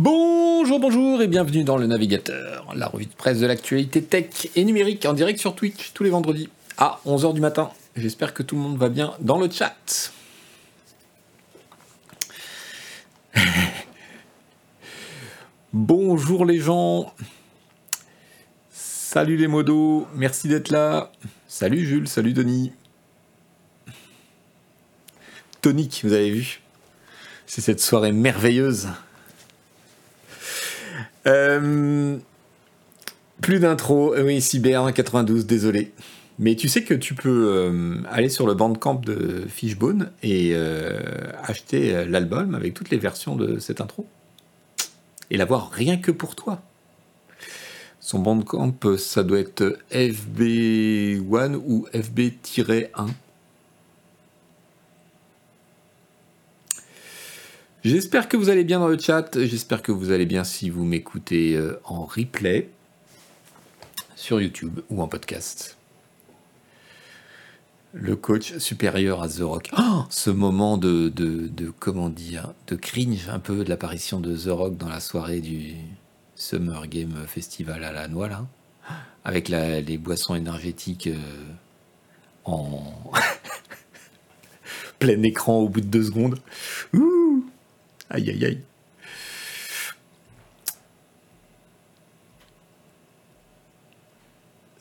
[0.00, 4.64] Bonjour, bonjour et bienvenue dans le navigateur, la revue de presse de l'actualité tech et
[4.64, 7.70] numérique en direct sur Twitch tous les vendredis à 11h du matin.
[7.96, 10.12] J'espère que tout le monde va bien dans le chat.
[15.72, 17.12] Bonjour les gens.
[18.70, 21.10] Salut les modos, merci d'être là.
[21.48, 22.70] Salut Jules, salut Denis.
[25.60, 26.60] Tonique, vous avez vu?
[27.46, 28.90] C'est cette soirée merveilleuse.
[31.28, 32.16] Euh,
[33.42, 35.92] plus d'intro, euh, oui, Cyber 92, désolé.
[36.38, 40.54] Mais tu sais que tu peux euh, aller sur le bandcamp de Fishbone et
[41.42, 44.06] acheter l'album avec toutes les versions de cette intro
[45.30, 46.62] et l'avoir rien que pour toi.
[48.00, 53.08] Son bandcamp, ça doit être FB1 ou FB-1.
[57.88, 59.42] J'espère que vous allez bien dans le chat.
[59.46, 62.68] J'espère que vous allez bien si vous m'écoutez euh, en replay
[64.14, 65.78] sur YouTube ou en podcast.
[67.94, 69.70] Le coach supérieur à The Rock.
[69.78, 74.50] Oh, ce moment de, de, comment dire, de cringe un peu de l'apparition de The
[74.50, 75.72] Rock dans la soirée du
[76.34, 78.28] Summer Game Festival à la noix
[79.24, 81.16] avec les boissons énergétiques euh,
[82.44, 82.82] en
[84.98, 86.38] plein écran au bout de deux secondes.
[86.92, 87.27] Ouh
[88.10, 88.60] aïe aïe aïe.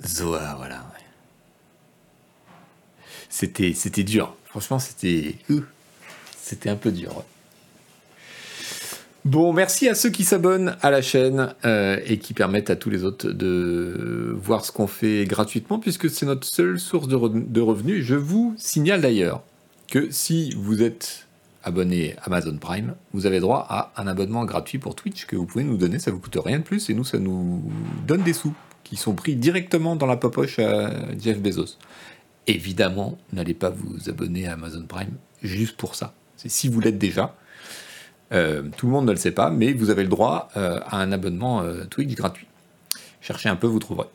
[0.06, 0.88] Zoa, voilà.
[3.30, 4.36] C'était, dur.
[4.46, 5.36] Franchement, c'était,
[6.36, 7.24] c'était un peu dur.
[9.26, 12.90] Bon, merci à ceux qui s'abonnent à la chaîne euh, et qui permettent à tous
[12.90, 18.04] les autres de voir ce qu'on fait gratuitement, puisque c'est notre seule source de revenus.
[18.04, 19.44] Je vous signale d'ailleurs
[19.88, 21.27] que si vous êtes
[21.68, 25.64] abonné Amazon Prime, vous avez droit à un abonnement gratuit pour Twitch que vous pouvez
[25.64, 27.62] nous donner, ça vous coûte rien de plus et nous ça nous
[28.06, 31.78] donne des sous qui sont pris directement dans la poche à Jeff Bezos.
[32.48, 35.12] Évidemment, n'allez pas vous abonner à Amazon Prime
[35.44, 36.14] juste pour ça.
[36.38, 37.36] C'est si vous l'êtes déjà.
[38.32, 40.98] Euh, tout le monde ne le sait pas, mais vous avez le droit euh, à
[40.98, 42.48] un abonnement euh, Twitch gratuit.
[43.20, 44.08] Cherchez un peu, vous trouverez.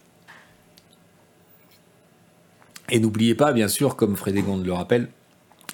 [2.91, 5.09] Et n'oubliez pas, bien sûr, comme Frédégonde le rappelle,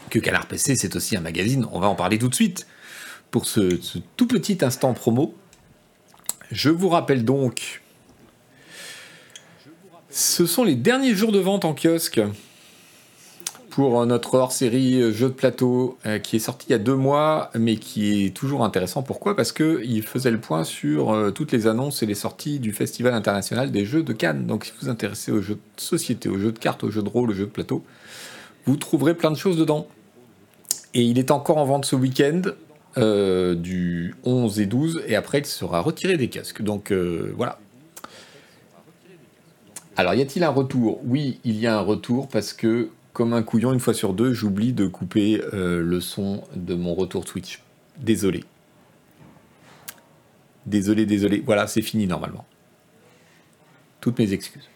[0.09, 1.67] que Canard PC, c'est aussi un magazine.
[1.73, 2.67] On va en parler tout de suite.
[3.31, 3.79] Pour ce,
[4.17, 5.35] tout petit instant promo,
[6.51, 7.83] je vous rappelle donc,
[10.11, 12.21] ce sont les derniers jours de vente en kiosque
[13.79, 17.53] pour notre hors-série jeu de plateau euh, qui est sorti il y a deux mois,
[17.57, 19.05] mais qui est toujours intéressant.
[19.05, 19.37] Pourquoi?
[19.37, 23.15] Parce qu'il faisait le point sur euh, toutes les annonces et les sorties du Festival
[23.15, 24.47] international des jeux de Cannes.
[24.47, 27.03] Donc si vous vous intéressez aux jeux de société, aux jeux de cartes, aux jeux
[27.03, 27.85] de rôle, aux jeux de plateau,
[28.67, 29.87] vous trouverez plein de choses dedans.
[30.95, 32.43] Et il est encore en vente ce week-end,
[32.97, 36.63] du 11 et 12, et après il sera retiré des casques.
[36.63, 37.59] Donc voilà.
[39.97, 41.01] Alors y a-t-il un retour?
[41.05, 44.33] Oui, il y a un retour parce que comme un couillon, une fois sur deux,
[44.33, 47.65] j'oublie de couper euh, le son de mon retour Twitch.
[47.97, 48.45] Désolé.
[50.67, 51.43] Désolé, désolé.
[51.45, 52.47] Voilà, c'est fini normalement.
[54.01, 54.69] Toutes mes excuses.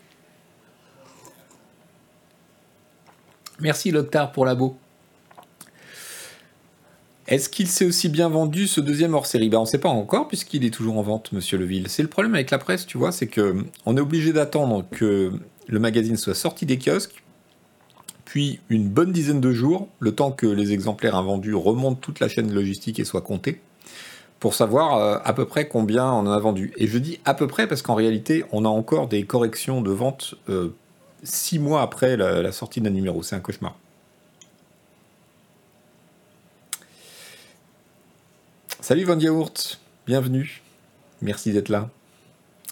[3.61, 4.77] Merci Loctar pour l'abo.
[7.33, 9.89] Est-ce qu'il s'est aussi bien vendu ce deuxième hors série ben, On ne sait pas
[9.89, 11.89] encore puisqu'il est toujours en vente, monsieur Leville.
[11.89, 13.57] C'est le problème avec la presse, tu vois, c'est que
[13.87, 15.33] on est obligé d'attendre que
[15.67, 17.23] le magazine soit sorti des kiosques
[18.27, 22.29] puis une bonne dizaine de jours, le temps que les exemplaires invendus remontent toute la
[22.29, 23.61] chaîne logistique et soient comptés,
[24.39, 26.73] pour savoir euh, à peu près combien on en a vendu.
[26.77, 29.91] Et je dis à peu près parce qu'en réalité, on a encore des corrections de
[29.91, 30.75] vente euh,
[31.23, 33.23] six mois après la, sortie d'un numéro.
[33.23, 33.77] C'est un cauchemar.
[38.83, 39.79] Salut Van Yaourt,
[40.09, 40.61] bienvenue.
[41.21, 41.89] Merci d'être là.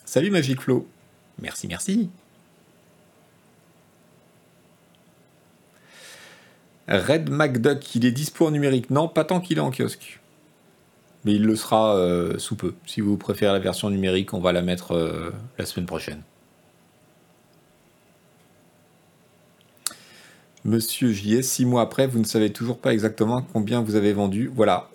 [0.05, 0.89] Salut Magic Flow.
[1.41, 2.11] Merci, merci.
[6.89, 8.91] Red McDuck, il est dispo en numérique.
[8.91, 10.19] Non, pas tant qu'il est en kiosque.
[11.25, 12.75] Mais il le sera euh, sous peu.
[12.87, 16.23] Si vous préférez la version numérique, on va la mettre euh, la semaine prochaine.
[20.65, 24.51] Monsieur JS, six mois après, vous ne savez toujours pas exactement combien vous avez vendu.
[24.55, 24.91] Voilà,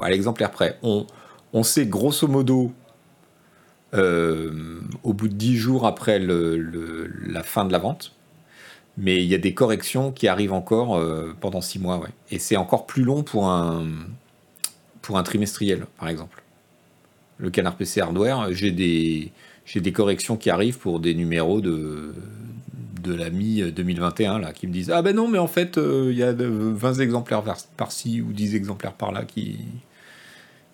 [0.00, 0.78] à l'exemplaire près.
[0.82, 2.72] On, sait grosso modo,
[3.92, 8.14] euh, au bout de dix jours après la fin de la vente,
[8.96, 12.00] mais il y a des corrections qui arrivent encore euh, pendant six mois.
[12.30, 13.84] Et c'est encore plus long pour un,
[15.22, 16.42] trimestriel, par exemple.
[17.36, 22.14] Le canard PC hardware, j'ai des corrections qui arrivent pour des numéros de,
[23.02, 26.16] de la mi-2021, là, qui me disent Ah ben non, mais en fait, euh, il
[26.16, 27.42] y a 20 exemplaires
[27.76, 29.58] par-ci ou 10 exemplaires par-là qui,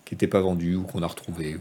[0.05, 1.57] qui n'était pas vendu ou qu'on a retrouvé.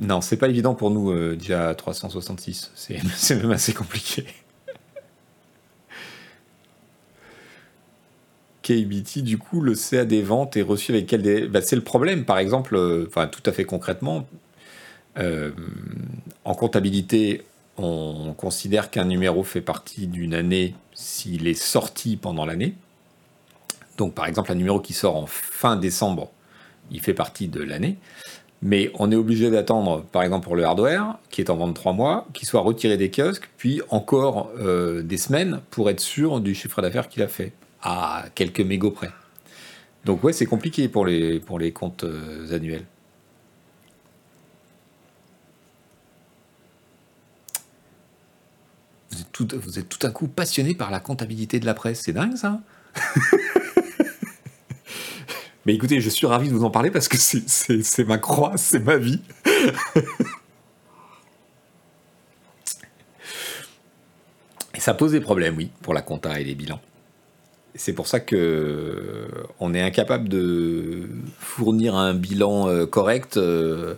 [0.00, 2.72] Non, c'est pas évident pour nous, euh, déjà 366.
[2.74, 4.24] C'est même assez compliqué.
[8.62, 11.82] KBT, du coup, le CA des ventes est reçu avec quel délai bah, C'est le
[11.82, 14.26] problème, par exemple, euh, enfin tout à fait concrètement,
[15.18, 15.50] euh,
[16.44, 17.42] en comptabilité,
[17.82, 22.74] on considère qu'un numéro fait partie d'une année s'il est sorti pendant l'année.
[23.96, 26.30] Donc par exemple, un numéro qui sort en fin décembre,
[26.90, 27.96] il fait partie de l'année.
[28.62, 31.94] Mais on est obligé d'attendre, par exemple pour le hardware, qui est en vente 3
[31.94, 36.54] mois, qu'il soit retiré des kiosques, puis encore euh, des semaines pour être sûr du
[36.54, 39.10] chiffre d'affaires qu'il a fait, à quelques mégots près.
[40.04, 42.84] Donc ouais, c'est compliqué pour les, pour les comptes euh, annuels.
[49.62, 52.60] Vous êtes, tout, un coup passionné par la comptabilité de la presse, c'est dingue ça
[55.66, 58.78] Mais écoutez, je suis ravi de vous en parler parce que c'est ma croix, c'est
[58.78, 59.20] ma vie.
[64.74, 66.80] et ça pose des problèmes, oui, pour la compta et les bilans.
[67.74, 69.28] C'est pour ça que
[69.60, 71.08] on est incapable de
[71.38, 73.94] fournir un bilan euh, correct euh,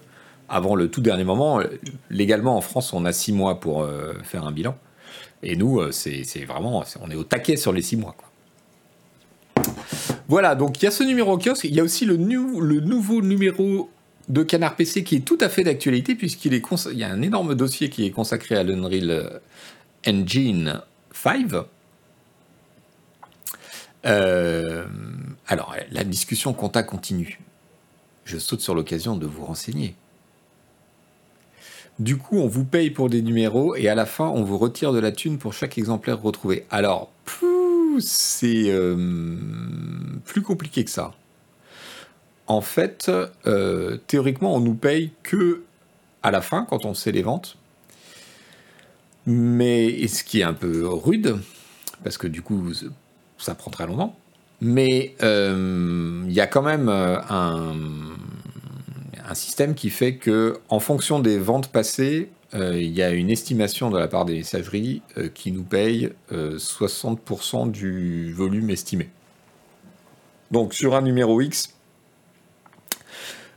[0.48, 1.60] avant le tout dernier moment.
[2.10, 4.76] Légalement, en France, on a six mois pour euh, faire un bilan.
[5.42, 8.14] Et nous, c'est vraiment, on est au taquet sur les six mois.
[10.28, 13.90] Voilà, donc il y a ce numéro kiosque, il y a aussi le, nouveau numéro
[14.28, 17.90] de Canard PC qui est tout à fait d'actualité puisqu'il y a un énorme dossier
[17.90, 19.40] qui est consacré à l'Unreal
[20.06, 20.80] Engine
[21.12, 21.48] 5.
[24.04, 24.86] Euh,
[25.48, 27.40] alors, la discussion compta continue.
[28.24, 29.94] Je saute sur l'occasion de vous renseigner.
[32.02, 34.92] Du coup, on vous paye pour des numéros et à la fin, on vous retire
[34.92, 36.66] de la thune pour chaque exemplaire retrouvé.
[36.68, 37.12] Alors,
[38.00, 39.36] c'est euh,
[40.24, 41.12] plus compliqué que ça.
[42.48, 43.08] En fait,
[43.46, 45.62] euh, théoriquement, on nous paye que
[46.24, 47.56] à la fin, quand on sait les ventes.
[49.26, 51.38] Mais ce qui est un peu rude,
[52.02, 52.72] parce que du coup,
[53.38, 54.16] ça prend très longtemps.
[54.60, 57.76] Mais euh, il y a quand même un,
[59.32, 63.30] un, système qui fait que, en fonction des ventes passées, euh, il y a une
[63.30, 69.08] estimation de la part des messageries euh, qui nous paye 60% euh, du volume estimé.
[70.50, 71.74] Donc sur un numéro X,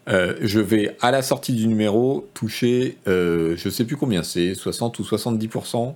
[0.08, 5.04] je vais à la sortie du numéro toucher, je sais plus combien c'est, 60 ou
[5.04, 5.96] 70%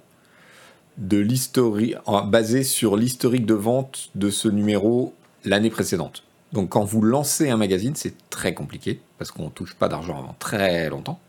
[0.98, 1.96] de l'historique,
[2.26, 5.14] basé sur l'historique de vente de ce numéro
[5.46, 6.24] l'année précédente.
[6.54, 10.18] Donc quand vous lancez un magazine, c'est très compliqué parce qu'on ne touche pas d'argent
[10.18, 11.20] avant très longtemps.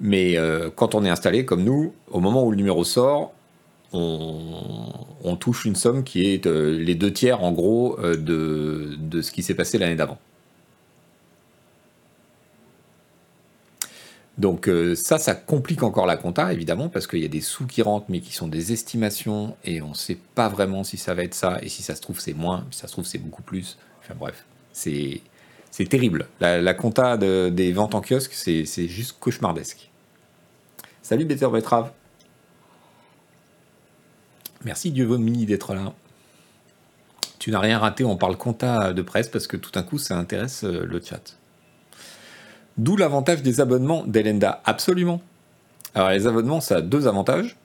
[0.00, 3.32] Mais euh, quand on est installé comme nous, au moment où le numéro sort,
[3.92, 9.22] on, touche une somme qui est euh, les deux tiers en gros euh, de, de,
[9.22, 10.18] ce qui s'est passé l'année d'avant.
[14.38, 17.80] Donc ça, ça complique encore la compta, évidemment, parce qu'il y a des sous qui
[17.80, 21.22] rentrent, mais qui sont des estimations, et on ne sait pas vraiment si ça va
[21.22, 23.40] être ça, et si ça se trouve c'est moins, si ça se trouve c'est beaucoup
[23.40, 23.78] plus.
[24.06, 25.20] Enfin bref, c'est
[25.88, 26.28] terrible.
[26.40, 29.90] La, compta des ventes en kiosque, c'est juste cauchemardesque.
[31.02, 31.90] Salut Better Betrave.
[34.64, 35.92] Merci Dieu Mini d'être là.
[37.38, 40.16] Tu n'as rien raté, on parle compta de presse parce que tout d'un coup ça
[40.18, 41.36] intéresse euh, le chat.
[42.76, 44.60] D'où l'avantage des abonnements d'Elenda.
[44.64, 45.22] Absolument.
[45.94, 47.56] Alors les abonnements, ça a deux avantages.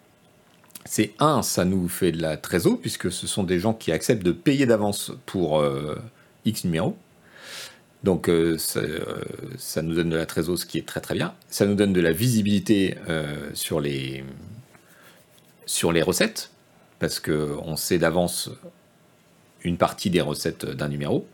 [0.85, 4.23] C'est un, ça nous fait de la trésor, puisque ce sont des gens qui acceptent
[4.23, 5.95] de payer d'avance pour euh,
[6.45, 6.97] X numéros.
[8.03, 8.99] Donc euh, euh,
[9.57, 11.33] ça, nous donne de la trésor, ce qui est très très bien.
[11.49, 14.23] Ça nous donne de la visibilité euh, sur, les,
[15.65, 16.51] sur les recettes,
[16.99, 18.49] parce qu'on sait d'avance
[19.63, 21.27] une partie des recettes d'un numéro.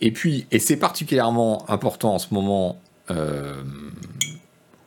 [0.00, 2.80] Et puis, et c'est particulièrement important en ce moment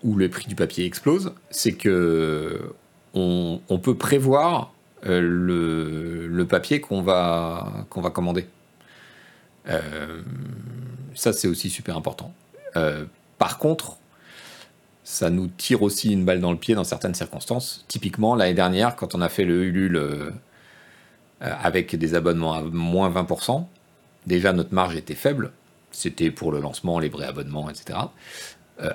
[0.01, 2.74] où le prix du papier explose, c'est que
[3.13, 8.48] on, peut prévoir le, le, papier qu'on va, qu'on va commander.
[9.70, 10.22] Euh,
[11.15, 12.34] ça, c'est aussi super important.
[12.75, 13.05] Euh,
[13.38, 13.98] par contre,
[15.03, 17.86] ça nous tire aussi une balle dans le pied dans certaines circonstances.
[17.88, 20.32] Typiquement, l'année dernière, quand on a fait le Ulule euh,
[21.39, 23.65] avec des abonnements à moins 20%,
[24.25, 25.51] déjà notre marge était faible.
[25.91, 28.00] C'était pour le lancement, les vrais abonnements, etc.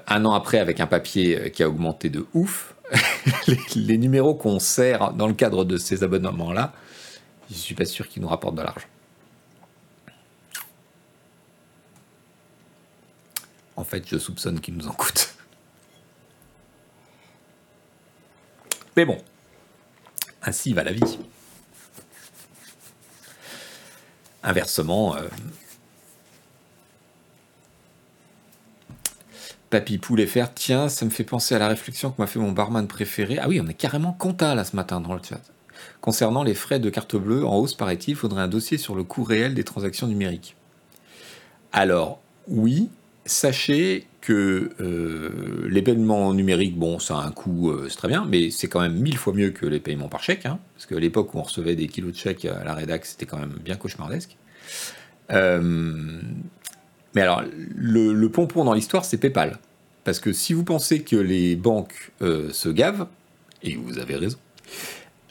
[0.08, 2.74] Un an après, avec un papier qui a augmenté de ouf,
[3.46, 6.72] les, les, numéros qu'on sert dans le cadre de ces abonnements-là,
[7.48, 8.88] je ne suis pas sûr qu'ils nous rapportent de l'argent.
[13.78, 15.36] En fait, je soupçonne qu'il nous en coûte.
[18.96, 19.22] Mais bon,
[20.42, 21.20] ainsi va la vie.
[24.42, 25.28] Inversement, euh,
[29.70, 32.50] Papy Poulet faire, tiens, ça me fait penser à la réflexion que m'a fait mon
[32.50, 33.38] barman préféré.
[33.38, 35.40] Ah oui, on est carrément compta là ce matin dans le chat.
[36.00, 39.04] Concernant les frais de carte bleue, en hausse paraît-il, il faudrait un dossier sur le
[39.04, 40.56] coût réel des transactions numériques.
[41.70, 42.90] Alors, oui,
[43.28, 48.26] sachez que euh, les paiements numériques, bon, ça a un coût, euh, c'est très bien,
[48.28, 50.98] mais c'est quand même mille fois mieux que les paiements par chèque, hein, parce qu'à
[50.98, 53.76] l'époque où on recevait des kilos de chèques à la rédac, c'était quand même bien
[53.76, 54.36] cauchemardesque.
[55.30, 56.20] Euh,
[57.14, 57.42] mais alors,
[57.76, 59.58] le, le pompon dans l'histoire, c'est PayPal.
[60.04, 63.08] Parce que si vous pensez que les banques se gavent,
[63.62, 64.38] et vous avez raison,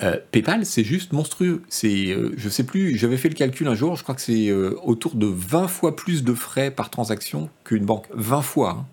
[0.03, 1.63] euh, PayPal, c'est juste monstrueux.
[1.69, 4.49] C'est, euh, je sais plus, j'avais fait le calcul un jour, je crois que c'est
[4.49, 8.05] euh, autour de 20 fois plus de frais par transaction qu'une banque.
[8.13, 8.85] 20 fois.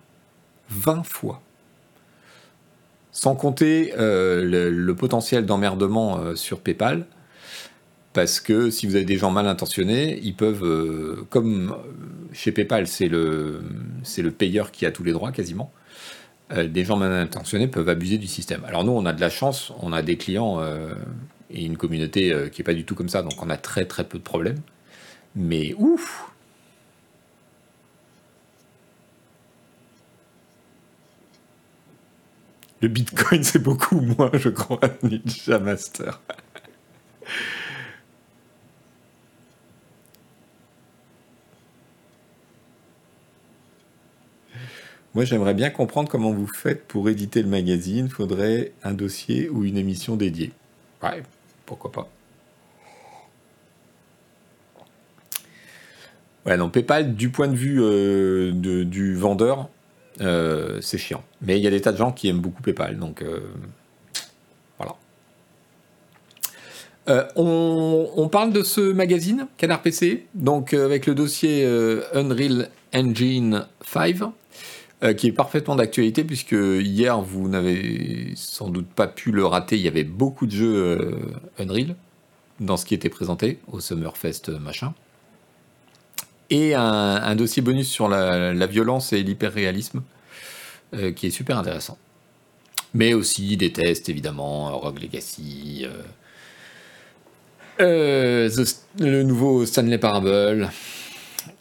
[0.70, 1.02] 20 hein.
[1.04, 1.42] fois.
[3.12, 7.06] Sans compter le, potentiel d'emmerdement sur PayPal,
[8.12, 11.76] parce que si vous avez des gens mal intentionnés, ils peuvent, comme
[12.32, 13.62] chez PayPal, c'est le
[14.36, 15.72] payeur qui a tous les droits quasiment.
[16.54, 18.64] Euh, des gens mal intentionnés peuvent abuser du système.
[18.64, 20.94] Alors nous, on a de la chance, on a des clients euh,
[21.50, 23.86] et une communauté euh, qui n'est pas du tout comme ça, donc on a très
[23.86, 24.60] très peu de problèmes.
[25.34, 26.30] Mais ouf
[32.80, 36.20] Le Bitcoin, c'est beaucoup moins, je crois, Ninja Master.
[45.14, 48.08] Moi, j'aimerais bien comprendre comment vous faites pour éditer le magazine.
[48.08, 50.50] Faudrait un dossier ou une émission dédiée.
[51.02, 51.22] Ouais,
[51.66, 52.08] pourquoi pas.
[56.44, 59.68] Ouais, non, PayPal, du point de vue euh, du vendeur,
[60.20, 61.22] euh, c'est chiant.
[61.40, 63.40] Mais il y a des tas de gens qui aiment beaucoup PayPal, donc euh,
[64.78, 64.96] voilà.
[67.36, 71.64] On, on, parle de ce magazine, Canard PC, donc avec le dossier
[72.14, 74.16] Unreal Engine 5.
[75.04, 79.76] Euh, qui est parfaitement d'actualité puisque hier vous n'avez sans doute pas pu le rater.
[79.76, 81.94] Il y avait beaucoup de jeux euh, Unreal
[82.60, 84.94] dans ce qui était présenté au Summerfest euh, machin.
[86.48, 90.02] Et un, dossier bonus sur la, violence et l'hyperréalisme
[91.16, 91.98] qui est super intéressant.
[92.92, 95.86] Mais aussi des tests évidemment, Rogue Legacy,
[97.78, 100.70] le nouveau Stanley Parable,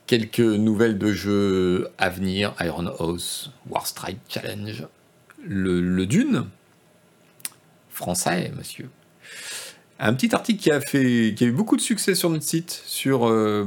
[0.07, 4.87] quelques nouvelles de jeux à venir, Iron House, Warstrike Challenge,
[5.47, 6.45] le, Dune,
[7.89, 8.89] français, monsieur.
[9.99, 12.81] Un petit article qui a, fait, qui a eu beaucoup de succès sur notre site,
[12.85, 13.65] sur euh,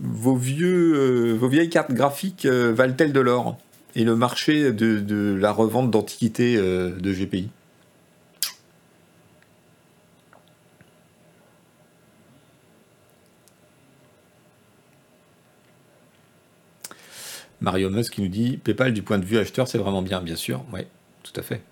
[0.00, 3.58] vos, vieux, euh, vos vieilles cartes graphiques euh, valent-elles de l'or?
[3.94, 7.48] Et le marché de, de la revente d'antiquités de GPI.
[17.60, 20.36] Mario Musk qui nous dit PayPal du point de vue acheteur, c'est vraiment bien, bien
[20.36, 20.64] sûr.
[20.72, 20.82] Oui,
[21.22, 21.62] tout à fait.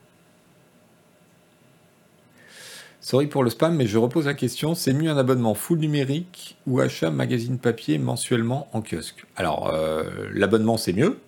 [3.00, 6.56] Sorry pour le spam, mais je repose la question c'est mieux un abonnement full numérique
[6.66, 9.26] ou achat magazine papier mensuellement en kiosque?
[9.36, 11.18] Alors, euh, l'abonnement, c'est mieux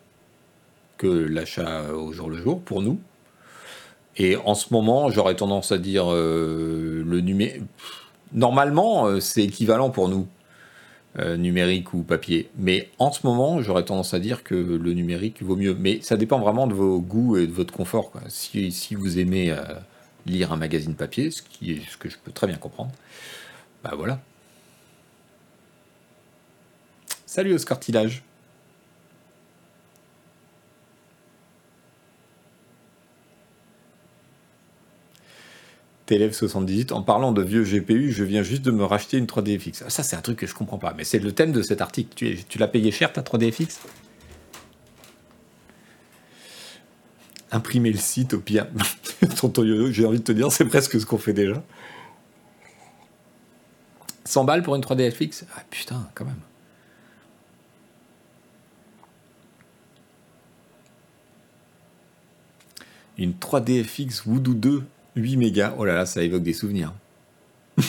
[0.96, 2.98] que l'achat au jour le jour pour nous.
[4.16, 7.64] Et en ce moment, j'aurais tendance à dire euh, le numérique.
[8.32, 10.26] Normalement, euh, c'est équivalent pour nous.
[11.18, 12.50] Euh, numérique ou papier.
[12.58, 15.74] Mais en ce moment, j'aurais tendance à dire que le numérique vaut mieux.
[15.74, 18.12] Mais ça dépend vraiment de vos goûts et de votre confort.
[18.28, 19.62] Si, vous aimez euh,
[20.26, 22.92] lire un magazine papier, ce, qui est, ce que je peux très bien comprendre,
[23.82, 24.20] bah voilà.
[27.24, 28.25] Salut Tillage.
[36.06, 39.82] TLF78, en parlant de vieux GPU, je viens juste de me racheter une 3DFX.
[39.86, 41.80] Ah, ça, c'est un truc que je comprends pas, mais c'est le thème de cet
[41.80, 42.10] article.
[42.14, 43.78] Tu, tu l'as payé cher ta 3DFX
[47.52, 48.66] Imprimer le site au pire.
[49.40, 51.62] Tonton j'ai envie de te dire, c'est presque ce qu'on fait déjà.
[54.24, 56.34] 100 balles pour une 3DFX Ah putain, quand même.
[63.18, 64.84] Une 3DFX Voodoo 2
[65.16, 66.92] 8 mégas, oh là là, ça évoque des souvenirs.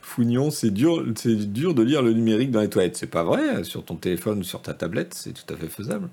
[0.00, 2.96] Fougnon, c'est dur, c'est dur de lire le numérique dans les toilettes.
[2.96, 6.08] C'est pas vrai, sur ton téléphone ou sur ta tablette, c'est tout à fait faisable.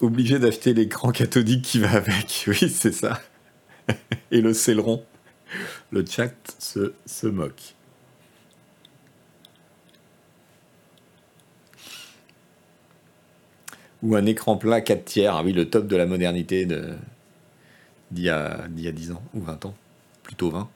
[0.00, 2.44] Obligé d'acheter l'écran cathodique qui va avec.
[2.48, 3.20] Oui, c'est ça.
[4.30, 5.04] Et le céleron.
[5.90, 7.75] Le chat se, se moque.
[14.02, 18.28] Ou un écran plat 4 tiers, ah oui, le top de la modernité d'il y,
[18.30, 19.74] a, 10 ans ou 20 ans.
[20.22, 20.68] plutôt 20.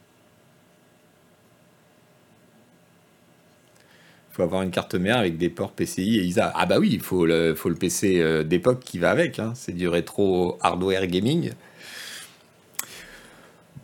[4.30, 6.52] Il faut avoir une carte mère avec des ports PCI et ISA.
[6.54, 9.40] Ah bah oui, il faut le, faut le PC euh, d'époque qui va avec.
[9.40, 9.52] Hein.
[9.56, 11.50] C'est du rétro hardware gaming.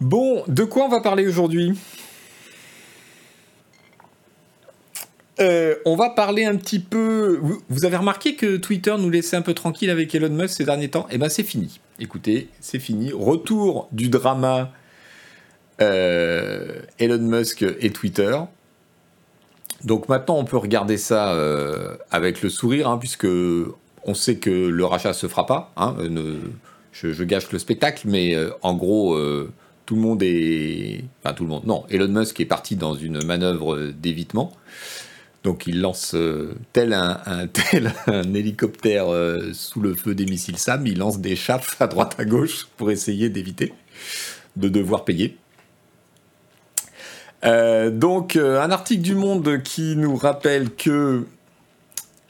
[0.00, 1.72] Bon, de quoi on va parler aujourd'hui?
[5.38, 7.40] Euh, on va parler un petit peu.
[7.68, 10.88] Vous avez remarqué que Twitter nous laissait un peu tranquille avec Elon Musk ces derniers
[10.88, 11.06] temps?
[11.10, 11.80] Eh ben c'est fini.
[11.98, 13.12] Écoutez, c'est fini.
[13.12, 14.72] Retour du drama
[15.82, 18.36] euh, Elon Musk et Twitter.
[19.84, 23.28] Donc maintenant, on peut regarder ça euh, avec le sourire, hein, puisque
[24.04, 25.72] on sait que le rachat se fera pas.
[25.76, 25.96] Hein,
[26.92, 29.18] je, gâche le spectacle, mais en gros,
[29.84, 31.66] tout le monde est, enfin tout le monde.
[31.66, 34.52] Non, Elon Musk est parti dans une manœuvre d'évitement.
[35.46, 40.58] Donc il lance euh, tel, un, tel un hélicoptère euh, sous le feu des missiles
[40.58, 43.72] SAM, il lance des chaffes à droite à gauche pour essayer d'éviter
[44.56, 45.36] de devoir payer.
[47.44, 51.26] Euh, donc un article du Monde qui nous rappelle que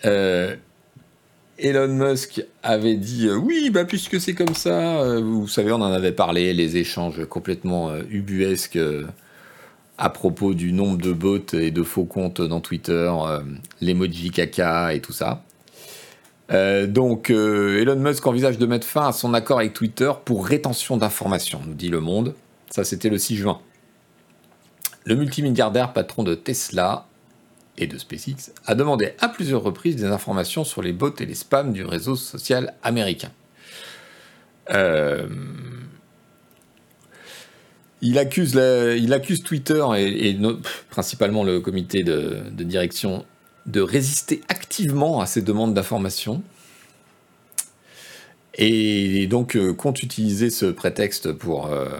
[0.02, 6.12] Elon Musk avait dit oui, bah puisque c'est comme ça, vous savez, on en avait
[6.12, 8.78] parlé, les échanges complètement ubuesques
[9.99, 13.41] à propos du nombre de bots et de faux comptes dans Twitter, euh,
[13.81, 15.43] l'emoji caca et tout ça.
[16.53, 20.47] Euh, donc euh, Elon Musk envisage de mettre fin à son accord avec Twitter pour
[20.47, 22.35] rétention d'informations, nous dit Le Monde.
[22.71, 23.61] Ça c'était le 6 juin.
[25.05, 27.07] Le multimilliardaire patron de Tesla
[27.79, 31.35] et de SpaceX a demandé à plusieurs reprises des informations sur les bots et les
[31.35, 33.31] spams du réseau social américain.
[38.03, 38.53] Il accuse,
[39.43, 40.37] Twitter et,
[40.91, 43.25] principalement le comité de, direction
[43.67, 46.43] de résister activement à ces demandes d'information.
[48.59, 51.91] Et donc euh, compte utiliser ce prétexte pour, euh,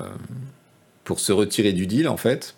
[1.05, 2.55] pour se retirer du deal en fait.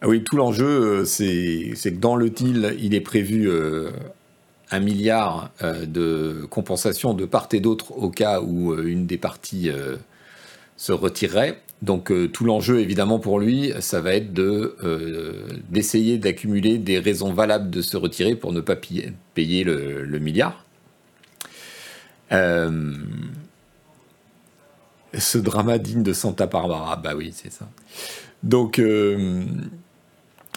[0.00, 3.50] Ah oui, tout l'enjeu, euh, c'est que dans le deal, il est prévu
[4.70, 9.70] un milliard de compensation de part et d'autre au cas où une des parties
[10.82, 11.62] se retirerait.
[11.80, 16.98] Donc euh, tout l'enjeu évidemment pour lui, ça va être de euh, d'essayer d'accumuler des
[16.98, 20.64] raisons valables de se retirer pour ne pas payer, le, milliard.
[22.32, 22.94] Euh,
[25.16, 27.68] ce drama digne de Santa Barbara, bah oui c'est ça.
[28.42, 28.80] Donc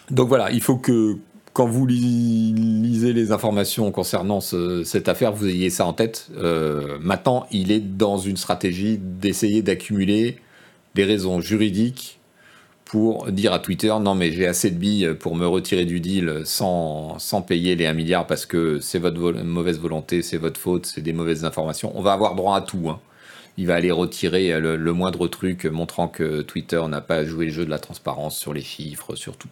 [0.10, 1.18] donc voilà, il faut que
[1.56, 6.28] quand vous lisez les informations concernant cette affaire, vous ayez ça en tête.
[6.36, 10.36] Euh, maintenant, il est dans une stratégie d'essayer d'accumuler
[10.96, 12.20] des raisons juridiques
[12.84, 16.42] pour dire à Twitter non mais j'ai assez de billes pour me retirer du deal
[16.44, 20.86] sans, sans payer les 1 milliard parce que c'est votre mauvaise volonté, c'est votre faute,
[20.86, 21.94] c'est des mauvaises informations.
[21.96, 22.90] On va avoir droit à tout.
[22.90, 23.00] Hein.
[23.58, 27.52] Il va aller retirer le, le, moindre truc montrant que Twitter n'a pas joué le
[27.54, 29.48] jeu de la transparence sur les chiffres, sur tout,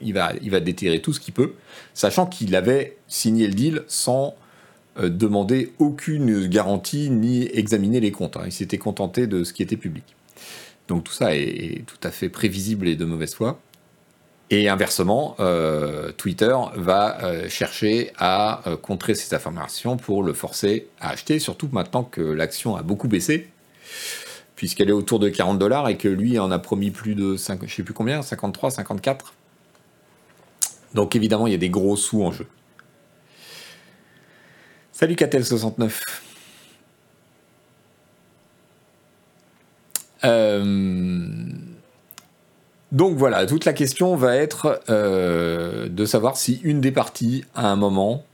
[0.00, 1.54] il va, déterrer tout ce qu'il peut,
[1.94, 4.34] sachant qu'il avait signé le deal sans
[4.98, 8.36] euh, demander aucune garantie ni examiner les comptes.
[8.36, 8.44] Hein.
[8.46, 10.04] Il s'était contenté de ce qui était public.
[10.88, 13.60] Donc tout ça est, tout à fait prévisible et de mauvaise foi.
[14.52, 21.10] Et inversement, euh, Twitter va euh, chercher à contrer ces informations pour le forcer à
[21.10, 23.48] acheter, surtout maintenant que l'action a beaucoup baissé,
[24.56, 27.60] puisqu'elle est autour de 40 dollars et que lui en a promis plus de 5,
[27.64, 29.34] je sais plus combien, 53, 54.
[30.94, 32.46] Donc évidemment, il y a des gros sous en jeu.
[34.92, 36.02] Salut Catel69.
[40.24, 41.46] Euh,
[42.92, 47.70] donc voilà, toute la question va être euh, de savoir si une des parties, à
[47.70, 48.24] un moment,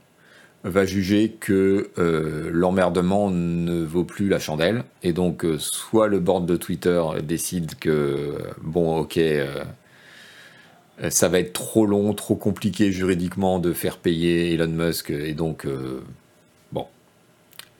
[0.63, 4.83] va juger que euh, l'emmerdement ne vaut plus la chandelle.
[5.03, 9.19] Et donc, soit le board de Twitter décide que, bon, ok,
[11.09, 15.65] ça va être trop long, trop compliqué juridiquement de faire payer Elon Musk, et donc,
[15.65, 16.03] euh,
[16.71, 16.87] bon,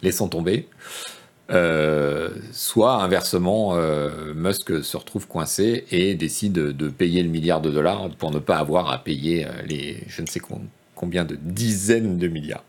[0.01, 0.67] laissons tomber.
[1.49, 3.75] Euh, soit inversement,
[4.35, 8.57] Musk se retrouve coincé et décide de payer le milliard de dollars pour ne pas
[8.57, 10.41] avoir à payer les je ne sais
[10.93, 12.65] combien de dizaines de milliards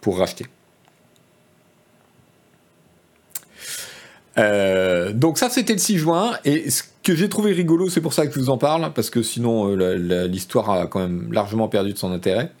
[0.00, 0.46] pour racheter.
[4.36, 6.82] donc ça c'était le 6 juin et ce
[7.14, 10.26] j'ai trouvé rigolo, c'est pour ça que je vous en parle, parce que sinon euh,
[10.26, 12.52] l'histoire a quand même largement perdu de son intérêt.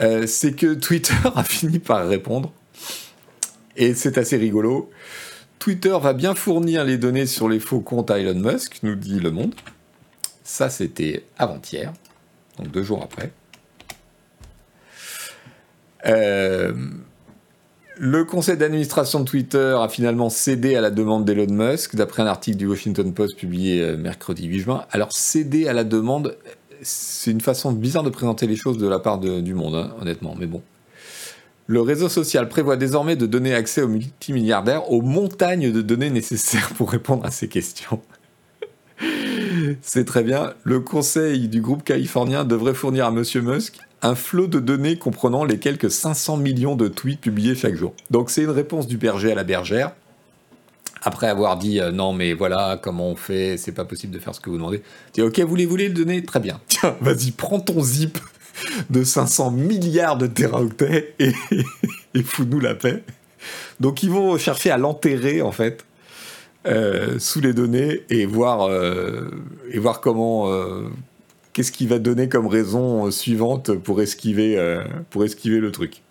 [0.00, 2.52] Euh, c'est que Twitter a fini par répondre,
[3.76, 4.90] et c'est assez rigolo.
[5.58, 9.18] Twitter va bien fournir les données sur les faux comptes à Elon Musk, nous dit
[9.18, 9.54] Le Monde.
[10.44, 11.92] Ça, c'était avant-hier,
[12.58, 13.32] donc deux jours après.
[16.06, 16.72] Euh,
[18.00, 22.26] Le conseil d'administration de Twitter a finalement cédé à la demande d'Elon Musk, d'après un
[22.26, 24.84] article du Washington Post publié euh, mercredi 8 juin.
[24.92, 26.36] Alors, céder à la demande,
[26.80, 30.36] c'est une façon bizarre de présenter les choses de la part du monde, hein, honnêtement,
[30.38, 30.62] mais bon.
[31.66, 36.70] Le réseau social prévoit désormais de donner accès aux multimilliardaires aux montagnes de données nécessaires
[36.76, 38.00] pour répondre à ces questions.
[39.82, 40.54] C'est très bien.
[40.62, 43.24] Le conseil du groupe californien devrait fournir à M.
[43.42, 47.94] Musk un flot de données comprenant les quelques 500 millions de tweets publiés chaque jour.
[48.10, 49.92] Donc c'est une réponse du berger à la bergère.
[51.02, 54.34] Après avoir dit euh, non mais voilà comment on fait, c'est pas possible de faire
[54.34, 54.82] ce que vous demandez.
[55.14, 56.60] Dis ok vous voulez le donner Très bien.
[56.68, 58.18] Tiens vas-y prends ton zip
[58.90, 61.32] de 500 milliards de teraoctets et,
[62.22, 63.02] fous-nous la paix.
[63.80, 65.84] Donc ils vont chercher à l'enterrer en fait
[66.66, 69.30] euh, sous les données et voir, euh,
[69.70, 70.50] et voir comment,
[71.58, 76.02] qu'est-ce qui va donner comme raison euh, suivante pour esquiver, euh, pour esquiver le truc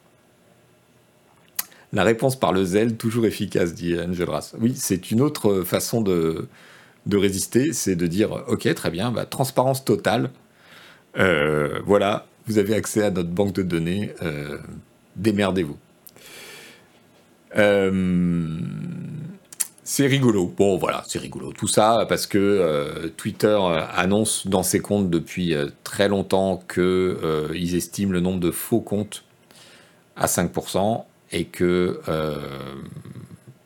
[1.93, 4.55] La réponse par le zèle, toujours efficace, dit Angelras.
[4.60, 6.49] Oui, c'est une autre façon de,
[7.05, 10.31] de résister, c'est de dire, ok, très bien, bah, transparence totale,
[11.17, 14.12] euh, voilà, vous avez accès à notre banque de données,
[15.15, 15.77] démerdez-vous.
[19.89, 20.47] C'est rigolo.
[20.47, 21.54] Bon, voilà, c'est rigolo.
[21.54, 26.62] Tout ça parce que euh, Twitter euh, annonce dans ses comptes depuis euh, très longtemps
[26.67, 29.23] qu'ils estiment le nombre de faux comptes
[30.17, 32.02] à 5% et que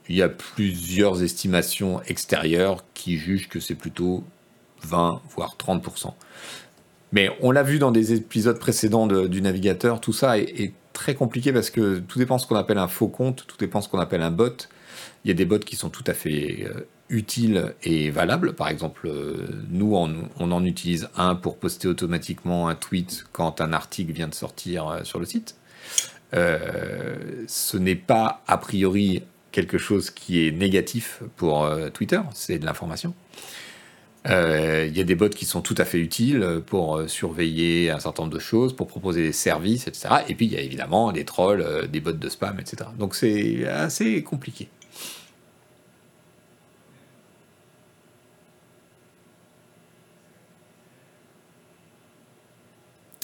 [0.09, 4.23] y a plusieurs estimations extérieures qui jugent que c'est plutôt
[4.83, 6.13] 20 voire 30%.
[7.13, 11.51] Mais on l'a vu dans des épisodes précédents du navigateur, tout ça est, très compliqué
[11.51, 14.21] parce que tout dépend ce qu'on appelle un faux compte, tout dépend ce qu'on appelle
[14.21, 14.67] un bot.
[15.23, 18.53] Il y a des bots qui sont tout à fait euh, utiles et valables.
[18.53, 23.73] Par exemple, euh, nous, on, en utilise un pour poster automatiquement un tweet quand un
[23.73, 25.55] article vient de sortir euh, sur le site.
[26.33, 33.13] ce n'est pas a priori quelque chose qui est négatif pour Twitter, c'est de l'information.
[34.25, 38.23] Il y a des bots qui sont tout à fait utiles pour surveiller un certain
[38.23, 40.23] nombre de choses, pour proposer des services, etc.
[40.29, 42.91] Et puis il y a évidemment des trolls, des bots de spam, etc.
[42.97, 44.69] Donc c'est assez compliqué.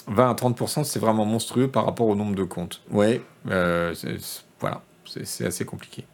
[0.08, 2.82] 20 à 30%, c'est vraiment monstrueux par rapport au nombre de comptes.
[2.92, 3.94] Ouais, euh,
[4.60, 6.06] voilà, c'est assez compliqué.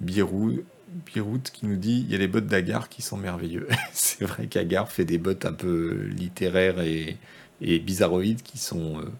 [0.00, 0.58] Birou,
[1.06, 3.68] Birout qui nous dit il y a les bots d'Agar qui sont merveilleux.
[3.92, 7.16] c'est vrai qu'Agar fait des bots un peu littéraires et,
[7.62, 9.10] et bizarroïdes qui sont, euh,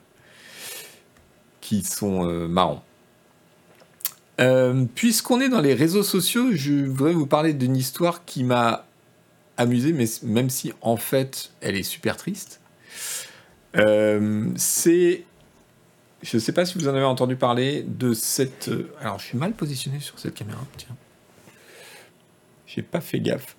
[1.61, 2.85] qui sont euh, marrants.
[4.95, 8.85] Puisqu'on est dans les réseaux sociaux, je voudrais vous parler d'une histoire qui m'a
[9.57, 12.61] amusé, mais même si en fait elle est super triste.
[13.77, 15.25] Euh, c'est.
[16.23, 18.71] Je ne sais pas si vous en avez entendu parler de cette.
[19.01, 20.61] Alors, je suis mal positionné sur cette caméra.
[20.77, 20.97] Tiens.
[22.67, 23.57] J'ai pas fait gaffe.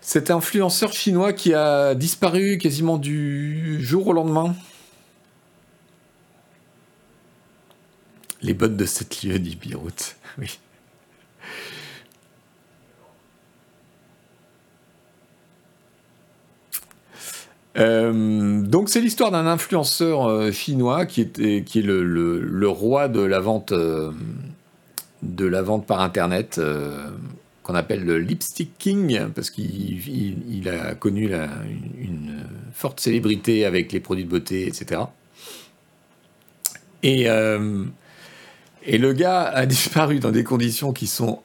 [0.00, 4.54] Cet influenceur chinois qui a disparu quasiment du jour au lendemain.
[8.42, 10.16] Les bottes de cette lieu, dit Beyrouth.
[10.38, 10.58] Oui.
[17.76, 23.20] Euh, donc c'est l'histoire d'un influenceur euh, chinois qui, était, qui est le, roi de
[23.20, 24.12] la vente euh,
[25.22, 26.60] de la vente par internet
[27.62, 31.30] qu'on appelle le lipstick king parce qu'il a connu
[31.98, 35.02] une, forte célébrité avec les produits de beauté etc.
[37.02, 41.40] Et, et le gars a disparu dans des conditions qui sont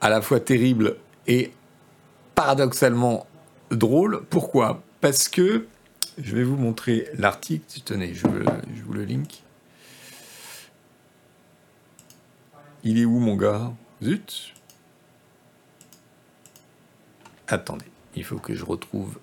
[0.00, 1.50] à la fois terribles et
[2.36, 3.26] paradoxalement
[3.70, 4.22] drôles.
[4.30, 4.82] Pourquoi?
[5.00, 5.66] Parce que
[6.18, 7.80] je vais vous montrer l'article.
[7.84, 9.42] Tenez, je, vous le link.
[12.82, 13.72] Il est où mon gars?
[14.02, 14.52] Zut
[17.46, 19.18] Attendez, il faut que je retrouve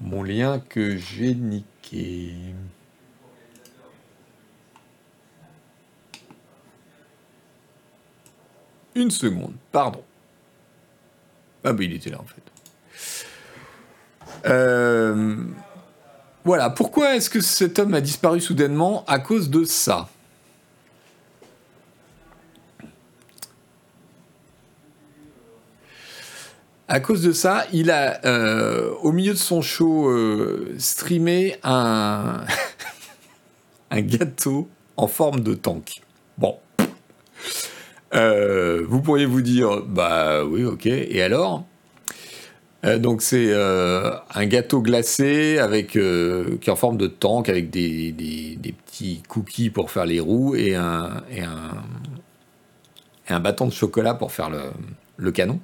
[0.00, 2.34] mon lien que j'ai niqué.
[8.94, 10.04] Une seconde, pardon.
[11.64, 12.42] Ah bah il était là en fait.
[14.46, 15.44] Euh,
[16.48, 20.08] voilà, pourquoi est-ce que cet homme a disparu soudainement À cause de ça?
[26.88, 32.46] À cause de ça, il a, euh, au milieu de son show, euh, streamé un,
[33.90, 36.00] un gâteau en forme de tank.
[36.38, 36.56] Bon.
[38.14, 41.67] Euh, vous pourriez vous dire, bah oui, ok, et alors?
[42.84, 47.70] Euh, donc c'est euh, un gâteau glacé avec qui est en forme de tank avec
[47.70, 48.14] des,
[48.86, 51.22] petits cookies pour faire les roues et un,
[53.40, 54.50] bâton de chocolat pour faire
[55.16, 55.60] le, canon.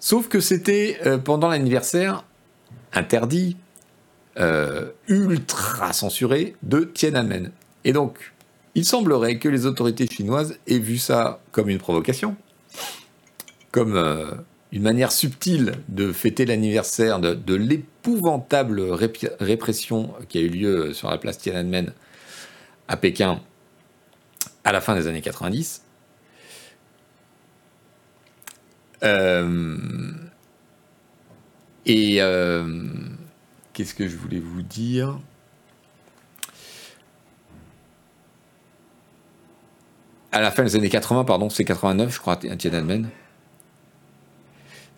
[0.00, 2.24] Sauf que c'était pendant l'anniversaire
[2.92, 3.56] interdit,
[5.08, 7.52] ultra censuré de Tiananmen.
[7.84, 8.32] Et donc,
[8.74, 12.36] il semblerait que les autorités chinoises aient vu ça comme une provocation,
[13.72, 14.30] comme euh,
[14.72, 18.80] une manière subtile de fêter l'anniversaire de, l'épouvantable
[19.40, 21.92] répression qui a eu lieu sur la place Tiananmen
[22.88, 23.40] à Pékin
[24.64, 25.82] à la fin des années 90.
[29.02, 29.78] Euh,
[31.86, 32.88] et euh,
[33.72, 35.18] qu'est-ce que je voulais vous dire?
[40.32, 43.08] À la fin des années 80, pardon, c'est 89, je crois, à Tiananmen.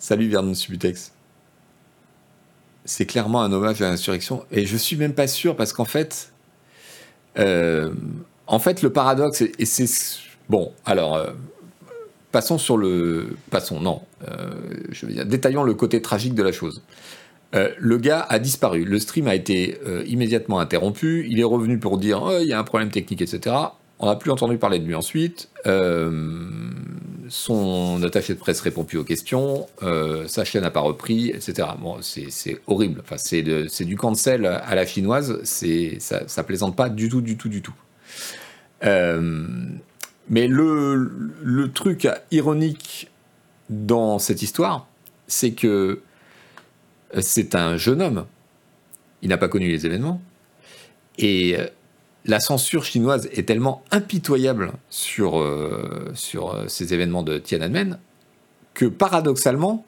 [0.03, 1.13] Salut Vernon Subutex.
[2.85, 4.45] C'est clairement un hommage à l'insurrection.
[4.51, 6.33] Et je suis même pas sûr parce qu'en fait,
[7.39, 7.93] euh,
[8.49, 9.87] en fait, le paradoxe, et c'est
[10.49, 10.73] bon.
[10.85, 11.31] Alors, euh,
[12.33, 13.81] passons sur le, passons.
[13.81, 14.51] Non, euh,
[14.91, 16.83] je veux dire, détaillons le côté tragique de la chose.
[17.53, 18.83] le gars a disparu.
[18.85, 21.29] Le stream a été immédiatement interrompu.
[21.31, 23.55] Il est revenu pour dire oh, il y a un problème technique, etc.
[24.03, 25.49] On n'a plus entendu parler de lui ensuite.
[25.65, 26.11] Euh,
[27.33, 29.67] son attaché de presse répond plus aux questions.
[29.83, 31.67] Euh, sa chaîne n'a pas repris, etc.
[31.81, 33.01] Bon, c'est horrible.
[33.03, 35.43] Enfin, c'est du cancel à la chinoise.
[35.43, 37.73] Ça, ça plaisante pas du tout, du tout, du tout.
[38.85, 39.47] Euh,
[40.29, 41.11] mais le,
[41.43, 43.09] le, truc ironique
[43.71, 44.87] dans cette histoire,
[45.27, 46.03] c'est que
[47.19, 48.27] c'est un jeune homme.
[49.23, 50.21] Il n'a pas connu les événements.
[51.17, 51.57] Et
[52.25, 57.99] la censure chinoise est tellement impitoyable sur, euh, euh, ces événements de Tiananmen
[58.75, 59.85] que paradoxalement,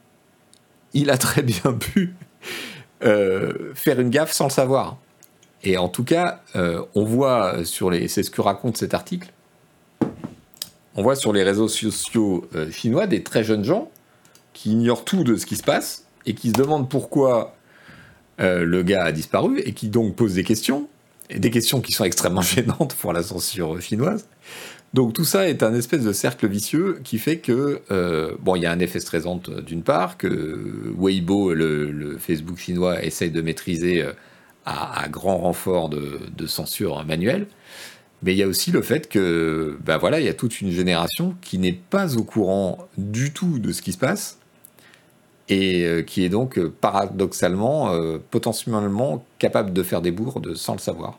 [0.92, 2.14] il a très bien pu
[3.04, 4.98] euh, faire une gaffe sans le savoir.
[5.62, 6.42] Et en tout cas,
[6.94, 9.32] on voit sur les, c'est ce que raconte cet article,
[10.94, 13.90] on voit sur les réseaux sociaux chinois des très jeunes gens
[14.52, 17.56] qui ignorent tout de ce qui se passe et qui se demandent pourquoi
[18.38, 20.86] le gars a disparu et qui donc posent des questions
[21.34, 24.26] des questions qui sont extrêmement gênantes pour la censure chinoise.
[24.94, 28.62] Donc tout ça est un espèce de cercle vicieux qui fait que, euh, bon, il
[28.62, 34.02] y a un effet stressant d'une part, que Weibo, le, Facebook chinois, essaye de maîtriser
[34.02, 34.12] euh,
[34.64, 37.48] à, grand renfort de, censure manuelle.
[38.22, 40.70] Mais il y a aussi le fait que, ben voilà, il y a toute une
[40.70, 44.38] génération qui n'est pas au courant du tout de ce qui se passe
[45.48, 47.92] et euh, qui est donc paradoxalement,
[48.30, 51.18] potentiellement capable de faire des bourdes sans le savoir.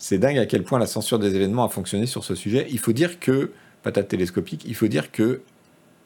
[0.00, 2.66] C'est dingue à quel point la censure des événements a fonctionné sur ce sujet.
[2.70, 5.42] Il faut dire que, patate télescopique, il faut dire que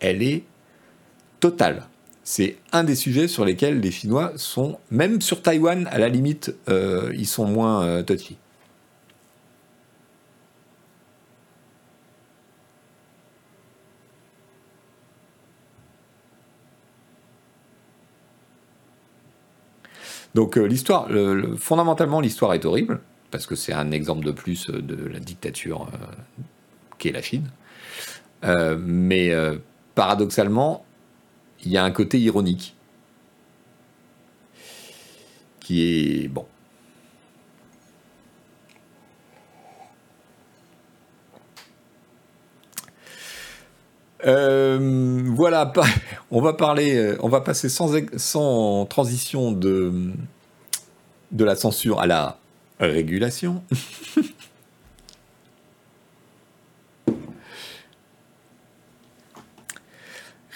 [0.00, 0.42] elle est
[1.40, 1.86] totale.
[2.24, 6.54] C'est un des sujets sur lesquels les Chinois sont, même sur Taïwan, à la limite,
[6.68, 8.36] euh, ils sont moins euh, touchy.
[20.34, 21.08] Donc euh, l'histoire,
[21.58, 23.00] fondamentalement, l'histoire est horrible
[23.34, 26.06] parce que c'est un exemple de plus de la dictature euh,
[26.98, 27.50] qu'est la Chine.
[28.44, 29.56] Euh, mais euh,
[29.96, 30.84] paradoxalement,
[31.64, 32.76] il y a un côté ironique
[35.58, 36.46] qui est bon.
[44.24, 45.72] Voilà,
[46.30, 50.12] on va parler, on va passer sans, transition de,
[51.32, 52.38] de la censure à la
[52.80, 53.62] Régulation.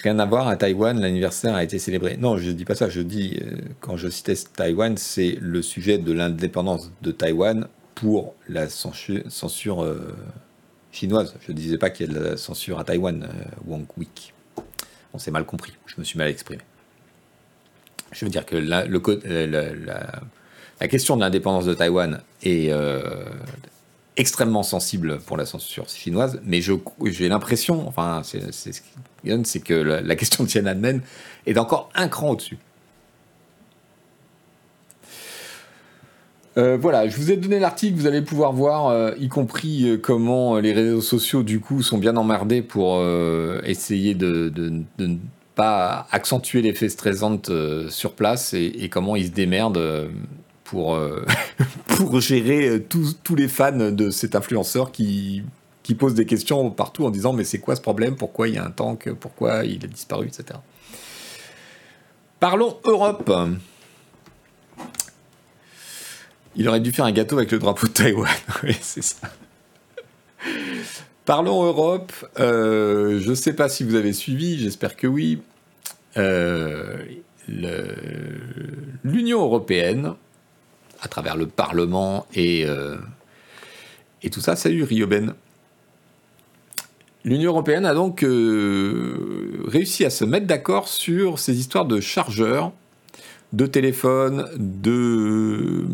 [0.01, 2.15] Rien à voir, à Taïwan, l'anniversaire a été célébré.
[2.15, 5.61] Non, je ne dis pas ça, je dis, euh, quand je citais Taïwan, c'est le
[5.61, 10.15] sujet de l'indépendance de Taïwan pour la censure, euh,
[10.91, 11.35] chinoise.
[11.45, 13.27] Je ne disais pas qu'il y a de la censure à Taïwan, euh,
[13.65, 14.33] Wong Wik.
[15.13, 16.61] On s'est mal compris, je me suis mal exprimé.
[18.11, 23.01] Je veux dire que la, la question de l'indépendance de Taïwan est euh,
[24.17, 29.61] extrêmement sensible pour la censure chinoise, mais j'ai l'impression, enfin, c'est ce qui donne, c'est
[29.61, 31.01] que la, question de Tiananmen
[31.45, 32.57] est encore un cran au-dessus.
[36.59, 40.59] Euh, voilà, je vous ai donné l'article, vous allez pouvoir voir, euh, y compris comment
[40.59, 43.01] les réseaux sociaux, du coup, sont bien emmerdés pour
[43.63, 44.51] essayer de,
[44.99, 45.15] ne
[45.55, 47.41] pas accentuer l'effet stressant
[47.89, 50.11] sur place et, comment ils se démerdent
[50.65, 50.99] pour,
[52.19, 55.43] gérer tous, tous les fans de cet influenceur qui,
[55.81, 58.15] qui pose des questions partout en disant mais c'est quoi ce problème?
[58.15, 59.11] Pourquoi il y a un tank?
[59.13, 60.27] Pourquoi il a disparu?
[60.27, 60.43] Etc.
[62.39, 63.31] Parlons Europe.
[66.59, 68.29] Il aurait dû faire un gâteau avec le drapeau de Taïwan.
[68.63, 69.29] oui, c'est ça.
[71.23, 72.11] Parlons Europe.
[72.37, 75.41] Euh, je ne sais pas si vous avez suivi, j'espère que oui.
[76.17, 76.97] Euh,
[77.47, 80.15] L'Union européenne,
[81.01, 82.97] à travers le Parlement et, euh,
[84.21, 85.35] et tout ça, salut Rioben.
[87.23, 92.73] L'Union européenne a donc réussi à se mettre d'accord sur ces histoires de chargeurs,
[93.53, 95.85] de téléphones, de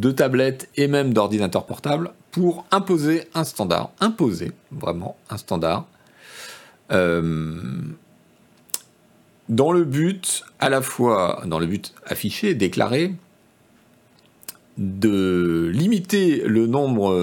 [0.00, 5.86] de tablettes et même d'ordinateurs portables pour imposer un standard, imposer vraiment un standard,
[6.92, 7.54] euh,
[9.48, 13.14] dans le but à la fois, dans le but affiché, déclaré,
[14.76, 17.14] de limiter le nombre,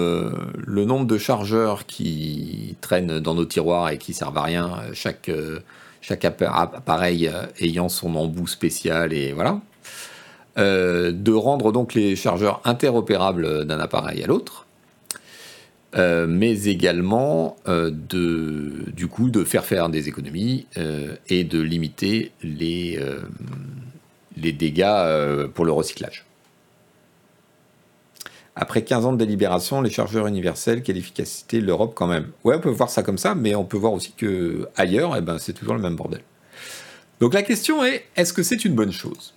[1.04, 5.30] de chargeurs qui traînent dans nos tiroirs et qui servent à rien, chaque
[6.02, 9.60] appareil ayant son embout spécial et voilà.
[10.56, 14.66] Euh, de rendre donc les chargeurs interopérables d'un appareil à l'autre,
[15.96, 20.66] euh, mais également euh, de, du coup de faire faire des économies
[21.28, 23.00] et de limiter les,
[24.36, 26.24] dégâts pour le recyclage.
[28.54, 32.60] Après 15 ans de délibération, les chargeurs universels, quelle efficacité l'Europe quand même Ouais, on
[32.60, 35.52] peut voir ça comme ça, mais on peut voir aussi que ailleurs, eh ben, c'est
[35.52, 36.20] toujours le même bordel.
[37.18, 39.33] Donc la question est, est-ce que c'est une bonne chose?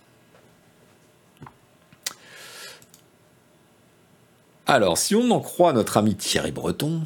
[4.70, 7.00] Alors, si on en croit notre ami Thierry Breton,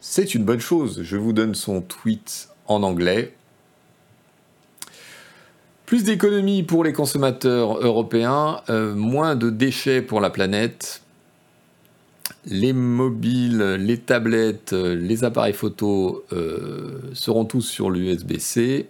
[0.00, 1.02] c'est une bonne chose.
[1.02, 3.34] Je vous donne son tweet en anglais.
[5.84, 11.02] Plus d'économies pour les consommateurs européens, euh, moins de déchets pour la planète.
[12.46, 18.88] Les mobiles, les tablettes, les appareils photo euh, seront tous sur l'USB-C.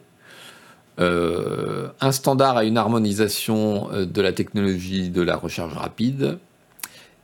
[1.00, 6.38] Euh, un standard et une harmonisation euh, de la technologie de la recharge rapide,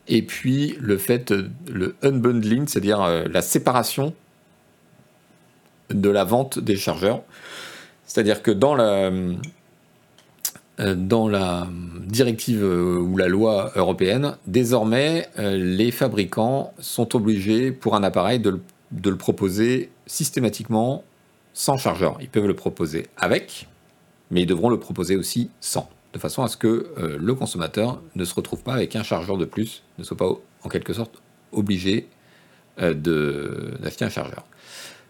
[0.09, 1.35] et puis le fait,
[1.69, 4.15] le unbundling, c'est-à-dire euh, la séparation
[5.91, 7.23] de la vente des chargeurs.
[8.07, 9.11] C'est-à-dire que dans la,
[10.79, 11.69] dans la
[12.07, 18.61] directive ou la loi européenne, désormais, les fabricants sont obligés, pour un appareil, de
[19.11, 21.05] le proposer systématiquement
[21.57, 22.19] sans chargeur.
[22.21, 23.67] Ils peuvent le proposer avec,
[24.31, 28.03] mais ils devront le proposer aussi sans, de façon à ce que euh, le consommateur
[28.15, 30.29] ne se retrouve pas avec un chargeur de plus, ne soit pas
[30.63, 32.09] en quelque sorte obligé
[32.79, 34.45] euh, d'acheter un chargeur.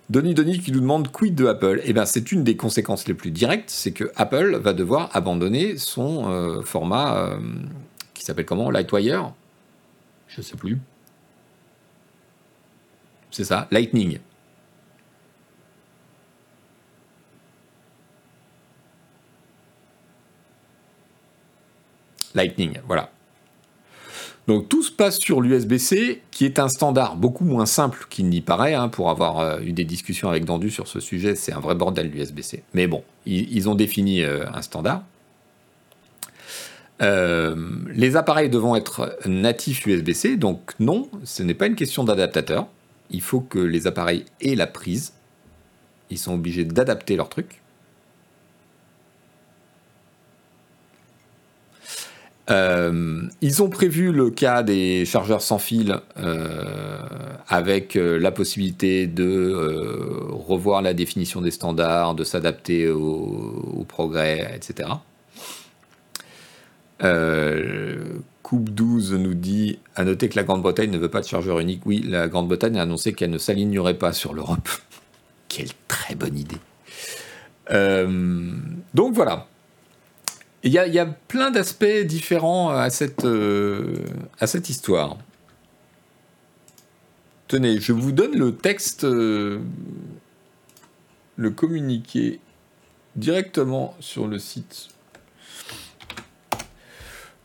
[0.09, 1.81] Denis Denis qui nous demande quid de Apple?
[1.83, 5.77] Eh bien, c'est une des conséquences les plus directes, c'est que Apple va devoir abandonner
[5.79, 7.37] son euh, format
[8.15, 8.71] qui s'appelle comment?
[8.71, 9.33] Lightwire?
[10.29, 10.79] Je ne sais plus.
[13.33, 14.21] C'est ça, Lightning.
[22.37, 23.11] Lightning, voilà.
[24.46, 28.40] Donc tout se passe sur l'USB-C, qui est un standard beaucoup moins simple qu'il n'y
[28.40, 28.75] paraît.
[28.75, 31.75] Hein, pour avoir euh, eu des discussions avec Dandu sur ce sujet, c'est un vrai
[31.75, 32.62] bordel l'USB-C.
[32.72, 35.03] Mais bon, ils, ont défini euh, un standard.
[37.03, 37.57] Euh,
[37.92, 42.68] les appareils devront être natifs USB-C, donc non, ce n'est pas une question d'adaptateur.
[43.11, 45.12] Il faut que les appareils aient la prise.
[46.11, 47.61] Ils sont obligés d'adapter leur truc.
[52.49, 56.99] Euh, ils ont prévu le cas des chargeurs sans fil euh,
[57.49, 59.53] avec euh, la possibilité de
[60.31, 64.89] revoir la définition des standards, de s'adapter au, progrès, etc.
[68.43, 71.83] Coupe 12 nous dit à noter que la Grande-Bretagne ne veut pas de chargeur unique.
[71.85, 74.69] Oui, la Grande-Bretagne a annoncé qu'elle ne s'alignerait pas sur l'Europe.
[75.49, 76.57] Quelle très bonne idée.
[78.95, 79.49] donc voilà,
[80.62, 84.05] il y, a, plein d'aspects différents à cette, euh,
[84.40, 85.16] à cette histoire.
[87.47, 89.61] Tenez, je vous donne le texte, euh,
[91.37, 92.41] le communiqué
[93.14, 94.89] directement sur le site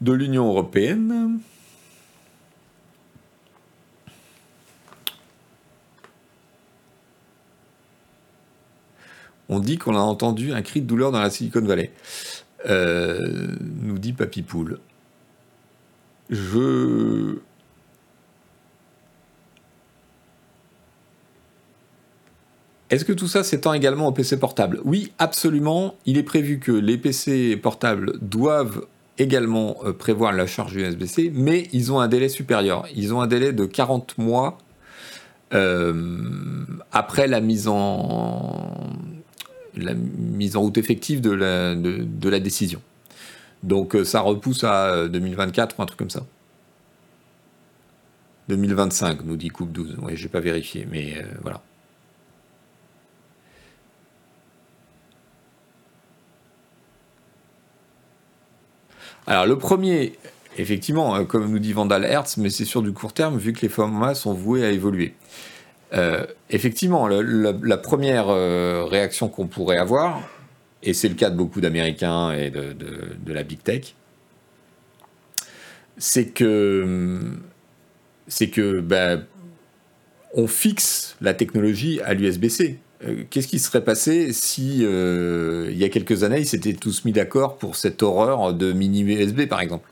[0.02, 1.40] de l'Union européenne.
[9.48, 11.92] On dit qu'on a entendu un cri de douleur dans la Silicon Valley.
[12.70, 14.80] Euh, nous dit Papy Poule.
[16.30, 17.38] Je.
[22.90, 25.96] Est-ce que tout ça s'étend également aux PC portables Oui, absolument.
[26.06, 28.86] Il est prévu que les PC portables doivent
[29.18, 32.86] également euh, prévoir la charge USB-C, mais ils ont un délai supérieur.
[32.96, 34.58] Ils ont un délai de 40 mois
[35.54, 36.18] euh,
[36.92, 38.76] après la mise en
[39.76, 42.82] la mise en route effective de la, décision.
[43.64, 46.26] Donc euh, ça repousse à 2024 ou un truc comme ça.
[48.50, 49.98] 2025, nous dit Coupe 12.
[50.02, 51.62] Oui, j'ai pas vérifié, mais voilà.
[59.28, 60.14] Alors le premier,
[60.58, 63.62] effectivement, euh, comme nous dit Vandal Hertz, mais c'est sur du court terme vu que
[63.62, 65.14] les formats sont voués à évoluer.
[65.94, 70.22] Euh, effectivement, la, première euh, réaction qu'on pourrait avoir,
[70.84, 72.76] et c'est le cas de beaucoup d'Américains et de,
[73.28, 73.94] la big tech,
[75.98, 77.36] c'est que
[78.82, 79.26] ben,
[80.34, 82.80] on fixe la technologie à l'USB-C.
[83.04, 87.12] Euh, qu'est-ce qui serait passé si, il y a quelques années, ils s'étaient tous mis
[87.12, 89.91] d'accord pour cette horreur de mini USB, par exemple?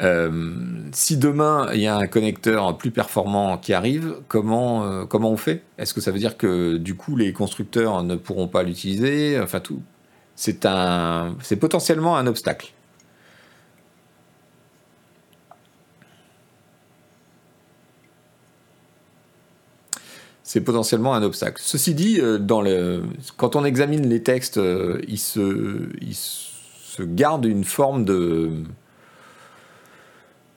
[0.00, 0.52] Euh,
[0.92, 5.62] Si demain, il y a un connecteur plus performant qui arrive, comment, comment on fait?
[5.78, 9.38] Est-ce que ça veut dire que, du coup, les constructeurs ne pourront pas l'utiliser?
[9.40, 9.82] Enfin, tout.
[10.34, 12.72] C'est potentiellement un obstacle.
[20.52, 21.62] c'est potentiellement un obstacle.
[21.64, 23.00] Ceci dit, euh,
[23.38, 28.50] quand on examine les textes, euh, ils se, se gardent une forme de...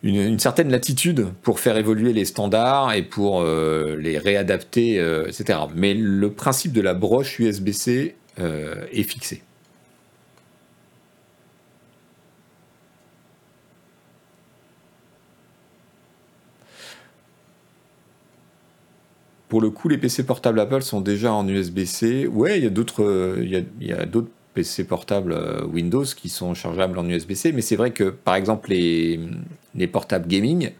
[0.06, 4.98] Une, certaine latitude pour faire évoluer les standards et pour euh, les réadapter,
[5.28, 5.60] etc.
[5.76, 9.42] Mais le principe de la broche USB-C est fixé.
[19.56, 22.28] pour le coup, les PC portables Apple sont déjà en USB-C.
[22.28, 26.54] Ouais, il y a d'autres, il y a, d'autres PC portables euh, Windows qui sont
[26.54, 29.18] chargeables en USB-C, mais c'est vrai que par exemple les,
[29.76, 30.72] les portables gaming,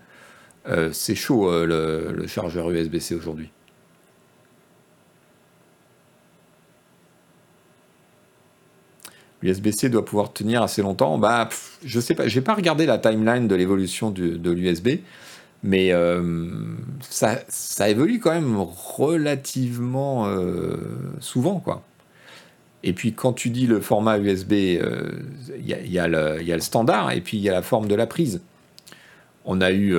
[0.68, 3.50] euh, c'est chaud euh, le, chargeur USB-C aujourd'hui.
[9.42, 11.20] L'USB-C doit pouvoir tenir assez longtemps.
[11.20, 11.50] Bah,
[11.84, 15.02] je sais pas, regardé la timeline de l'évolution de l'USB.
[15.62, 16.52] Mais euh,
[17.10, 20.28] ça, évolue quand même relativement
[21.20, 21.84] souvent, quoi.
[22.84, 24.80] Et puis quand tu dis le format USB, il
[25.60, 28.42] y, a le standard et puis il y a la forme de la prise.
[29.46, 29.96] On a eu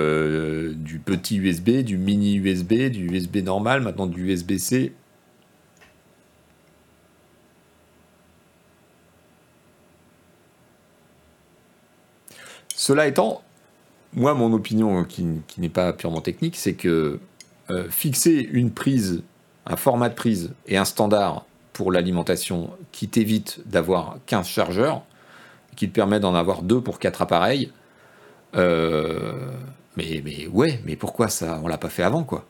[0.75, 4.93] du petit USB, du mini USB, du USB normal, maintenant du USB-C.
[12.87, 13.43] Cela étant,
[14.13, 15.27] moi, mon opinion, qui,
[15.59, 17.19] n'est pas purement technique, c'est que
[17.71, 19.25] euh, fixer une prise,
[19.67, 25.03] un format de prise et un standard pour l'alimentation qui t'évite d'avoir 15 chargeurs,
[25.75, 27.73] qui te permet d'en avoir deux pour quatre appareils,
[28.57, 29.53] euh,
[29.97, 32.47] mais, mais ouais, mais pourquoi ça On l'a pas fait avant, quoi?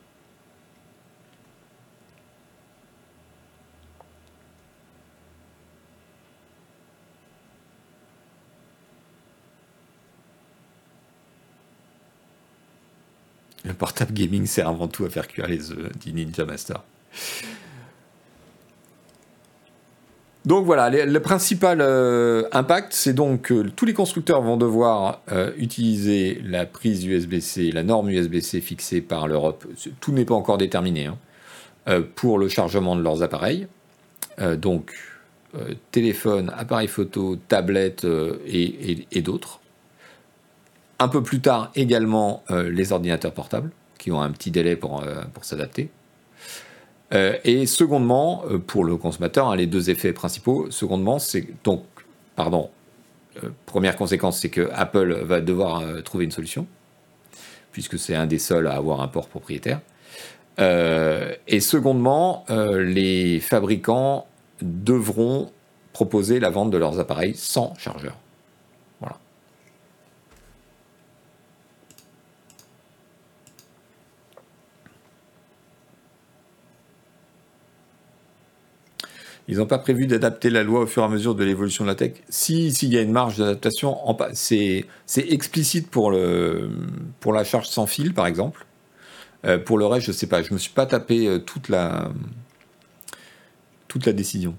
[13.63, 16.83] Le portable gaming sert avant tout à faire cuire les œufs, dit Ninja Master.
[20.47, 25.51] Donc voilà, le principal euh, impact, c'est donc que tous les constructeurs vont devoir euh,
[25.57, 29.65] utiliser la prise USB-C, la norme USB-C fixée par l'Europe.
[29.99, 31.17] Tout n'est pas encore déterminé hein,
[31.89, 33.67] euh, pour le chargement de leurs appareils.
[34.55, 34.93] donc
[35.91, 38.07] téléphone, appareil photo, tablette
[38.45, 39.59] et d'autres.
[40.99, 45.03] Un peu plus tard également les ordinateurs portables, qui ont un petit délai pour
[45.41, 45.89] s'adapter.
[47.13, 51.83] Euh, et secondement, pour le consommateur, hein, les deux effets principaux, secondement, c'est donc,
[52.35, 52.69] pardon,
[53.65, 56.65] première conséquence, c'est que Apple va devoir trouver une solution,
[57.71, 59.79] puisque c'est un des seuls à avoir un port propriétaire.
[60.59, 64.25] et secondement, les fabricants
[64.61, 65.51] devront
[65.93, 68.17] proposer la vente de leurs appareils sans chargeur.
[79.49, 81.89] Ils n'ont pas prévu d'adapter la loi au fur et à mesure de l'évolution de
[81.89, 82.13] la tech.
[82.27, 83.97] Si s'il y a une marge d'adaptation,
[84.33, 84.85] c'est
[85.15, 86.69] explicite pour, le,
[87.21, 88.65] pour la charge sans fil, par exemple.
[89.45, 90.41] Euh, pour le reste, je ne sais pas.
[90.41, 92.11] Je ne me suis pas tapé euh, toute la,
[93.87, 94.55] toute la décision.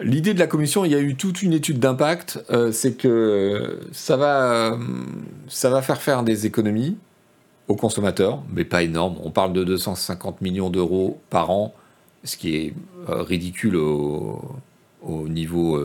[0.00, 3.80] L'idée de la commission, il y a eu toute une étude d'impact, euh, c'est que
[3.92, 4.78] ça va,
[5.48, 6.96] ça va faire faire des économies
[7.68, 9.16] aux consommateurs, mais pas énormes.
[9.22, 11.74] On parle de 250 millions d'euros par an,
[12.24, 12.74] ce qui est
[13.08, 14.58] euh, ridicule au,
[15.28, 15.78] niveau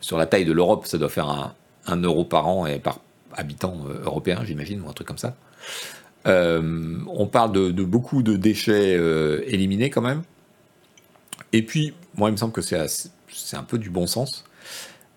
[0.00, 0.86] sur la taille de l'Europe.
[0.86, 1.54] Ça doit faire
[1.86, 2.98] un, euro par an et par
[3.32, 5.36] habitant européen, j'imagine, ou un truc comme ça.
[6.26, 8.98] on parle de, beaucoup de déchets
[9.46, 10.22] éliminés quand même.
[11.52, 14.44] Et puis, moi, il me semble que c'est un peu du bon sens.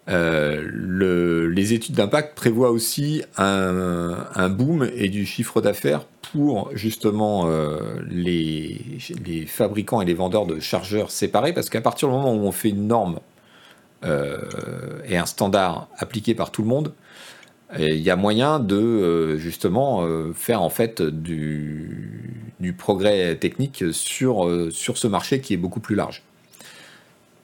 [0.09, 7.79] Euh, les études d'impact prévoient aussi un, boom et du chiffre d'affaires pour justement euh,
[8.09, 8.79] les,
[9.47, 12.69] fabricants et les vendeurs de chargeurs séparés, parce qu'à partir du moment où on fait
[12.69, 13.19] une norme
[14.05, 14.37] euh,
[15.07, 16.93] et un standard appliqué par tout le monde,
[17.77, 24.97] il y a moyen de justement faire en fait du, du progrès technique sur, sur
[24.97, 26.23] ce marché qui est beaucoup plus large.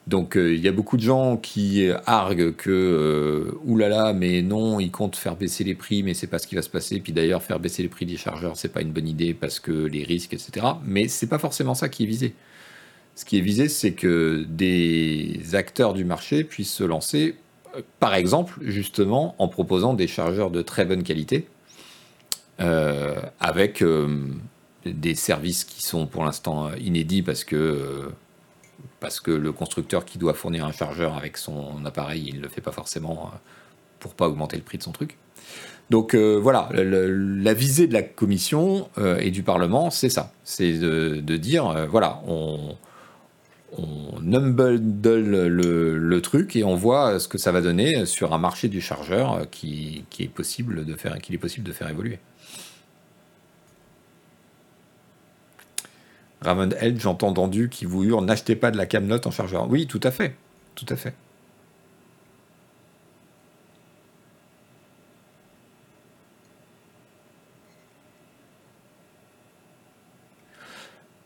[0.06, 4.78] Donc euh, il y a beaucoup de gens qui arguent que euh, oulala, mais non,
[4.78, 7.00] ils comptent faire baisser les prix, mais c'est pas ce qui va se passer.
[7.00, 9.72] Puis d'ailleurs, faire baisser les prix des chargeurs, c'est pas une bonne idée parce que
[9.72, 10.66] les risques, etc.
[10.84, 12.34] Mais c'est pas forcément ça qui est visé.
[13.14, 17.36] Ce qui est visé, c'est que des acteurs du marché puissent se lancer,
[17.74, 21.46] euh, par exemple, justement, en proposant des chargeurs de très bonne qualité,
[23.40, 23.82] avec
[24.86, 28.12] des services qui sont pour l'instant inédits parce que
[29.04, 32.48] parce que le constructeur qui doit fournir un chargeur avec son appareil, il ne le
[32.48, 33.36] fait pas forcément euh,
[34.00, 35.18] pour pas augmenter le prix de son truc.
[35.90, 40.32] Donc euh, voilà, la visée de la Commission euh, et du Parlement, c'est ça.
[40.42, 42.76] C'est de, dire, voilà, on,
[43.76, 48.68] on unbundle le, truc et on voit ce que ça va donner sur un marché
[48.68, 52.20] du chargeur qui, est possible de faire, qu'il est possible de faire évoluer.
[56.44, 59.68] Ramon Edge, j'ai entendu qui vous hurle n'achetez pas de la camelote en chargeur.
[59.70, 60.36] Oui, tout à fait.
[60.74, 61.14] Tout à fait.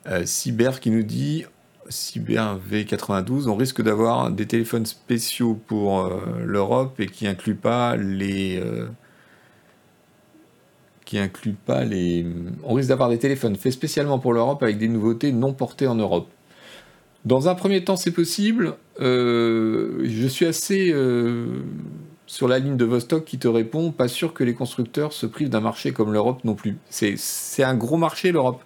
[0.07, 1.45] Euh, Cyber qui nous dit
[1.89, 7.97] Cyber V92, on risque d'avoir des téléphones spéciaux pour euh, l'Europe et qui incluent pas
[7.97, 8.89] les euh,
[11.09, 12.27] qui inclut pas les.
[12.65, 15.95] On risque d'avoir des téléphones faits spécialement pour l'Europe avec des nouveautés non portées en
[15.95, 16.29] Europe.
[17.25, 18.77] Dans un premier temps, c'est possible.
[19.01, 21.63] Euh, je suis assez euh,
[22.27, 25.49] sur la ligne de Vostok qui te répond pas sûr que les constructeurs se privent
[25.49, 26.77] d'un marché comme l'Europe non plus.
[26.91, 28.63] C'est un gros marché, l'Europe.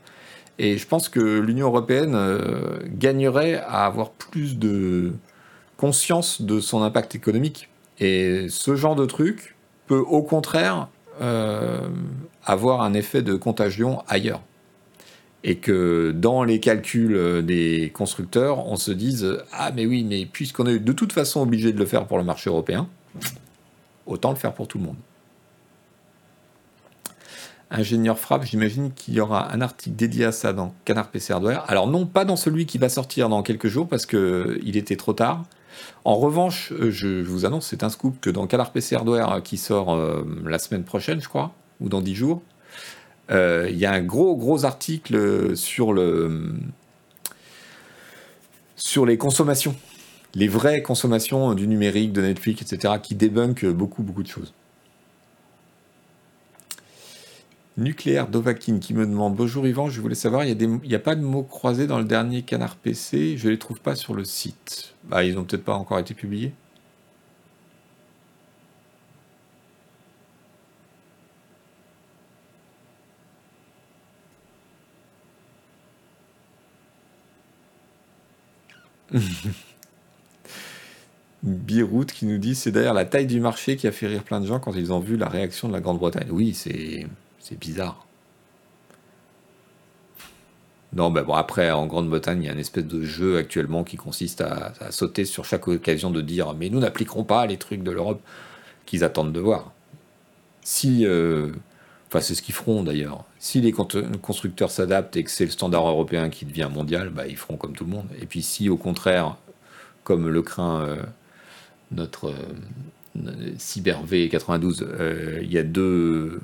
[0.58, 5.12] Et je pense que l'Union européenne euh, gagnerait à avoir plus de
[5.76, 7.68] conscience de son impact économique.
[8.00, 9.54] Et ce genre de truc
[9.86, 10.88] peut au contraire
[11.20, 14.40] avoir un effet de contagion ailleurs.
[15.44, 20.66] Et que dans les calculs des constructeurs, on se dise Ah, mais oui, mais puisqu'on
[20.66, 22.88] est de toute façon obligé de le faire pour le marché européen,
[24.06, 24.96] autant le faire pour tout le monde.
[27.74, 31.64] Ingénieur Frappe, j'imagine qu'il y aura un article dédié à ça dans Canard PC Hardware.
[31.68, 35.14] Alors, non, pas dans celui qui va sortir dans quelques jours parce qu'il était trop
[35.14, 35.44] tard.
[36.04, 39.94] En revanche, je vous annonce, c'est un scoop que dans Canard PC Hardware qui sort
[39.94, 42.42] euh, la semaine prochaine, je crois, ou dans 10 jours,
[43.30, 46.54] euh, il y a un gros gros article sur le
[48.76, 49.76] sur les consommations,
[50.34, 54.52] les vraies consommations du numérique, de Netflix, etc., qui débunk beaucoup beaucoup de choses.
[57.78, 61.22] Nucléaire Dovakin qui me demande Bonjour Yvan, je voulais savoir, il n'y a, pas de
[61.22, 64.94] mots croisés dans le dernier canard PC, je ne les trouve pas sur le site.
[65.04, 66.52] Bah, ils n'ont peut-être pas encore été publiés.
[81.42, 84.40] Birout qui nous dit c'est d'ailleurs la taille du marché qui a fait rire plein
[84.40, 86.28] de gens quand ils ont vu la réaction de la Grande-Bretagne.
[86.30, 87.06] Oui, c'est
[87.58, 88.06] bizarre.
[90.94, 93.96] Non, ben bon, après, en Grande-Bretagne, il y a une espèce de jeu actuellement qui
[93.96, 97.90] consiste à, sauter sur chaque occasion de dire Mais nous n'appliquerons pas les trucs de
[97.90, 98.20] l'Europe
[98.86, 99.72] qu'ils attendent de voir.
[100.62, 101.06] Si.
[101.06, 101.50] Euh,
[102.08, 103.24] enfin, c'est ce qu'ils feront d'ailleurs.
[103.38, 107.38] Si les constructeurs s'adaptent et que c'est le standard européen qui devient mondial, bah, ils
[107.38, 108.06] feront comme tout le monde.
[108.20, 109.36] Et puis si au contraire,
[110.04, 111.02] comme le craint euh,
[111.90, 116.40] notre euh, Cyber V92, euh, il y, a deux,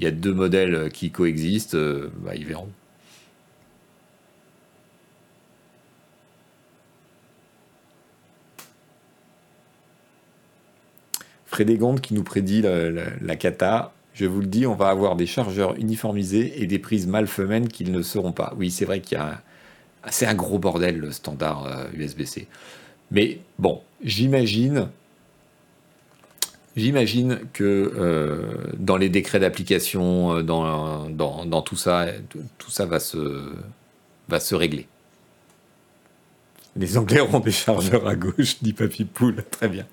[0.00, 1.76] y a deux modèles qui coexistent,
[2.24, 2.70] bah, ils verront.
[11.46, 15.74] Frédégonde qui nous prédit la, cata je vous le dis, on va avoir des chargeurs
[15.76, 18.54] uniformisés et des prises femelles qu'ils ne seront pas.
[18.58, 19.42] Oui, c'est vrai qu'il y a.
[20.10, 22.40] C'est un gros bordel le standard USB-C.
[22.40, 22.54] Euh,
[23.10, 24.88] Mais bon, j'imagine
[26.74, 32.06] J'imagine que euh, dans les décrets d'application, euh, dans, dans, tout ça,
[32.58, 33.52] tout ça va se,
[34.28, 34.88] va se régler.
[36.74, 39.44] Les Anglais auront des chargeurs à gauche, dit Papy Poule.
[39.50, 39.86] Très bien.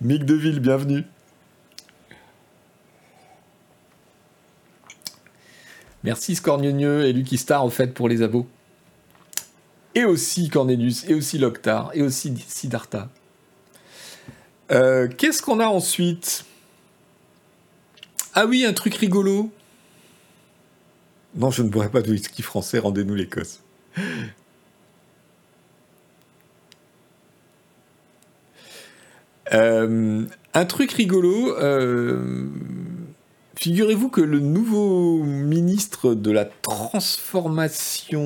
[0.00, 1.04] Mick Deville, bienvenue.
[6.04, 8.48] Merci Scornieux et Lucky Star, au fait, pour les abos.
[9.94, 13.10] Et aussi Cornelius, et aussi Loctar, et aussi Siddhartha.
[14.72, 16.46] Euh, qu'est-ce qu'on a ensuite?
[18.34, 19.50] Ah oui, un truc rigolo.
[21.34, 23.60] Non, je ne boirai pas de whisky français, rendez-nous l'Écosse.
[29.52, 31.54] Euh, un truc rigolo.
[31.58, 32.46] Euh,
[33.56, 38.20] figurez-vous que le nouveau ministre de la transformation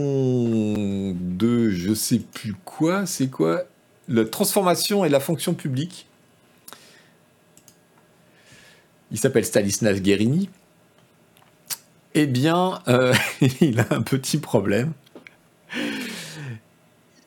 [1.17, 3.65] de je sais plus quoi, c'est quoi?
[4.09, 6.06] La transformation et la fonction publique
[9.11, 10.49] il s'appelle Stanislas Guérini,
[12.15, 13.13] eh bien, euh,
[13.61, 14.93] il a un petit problème.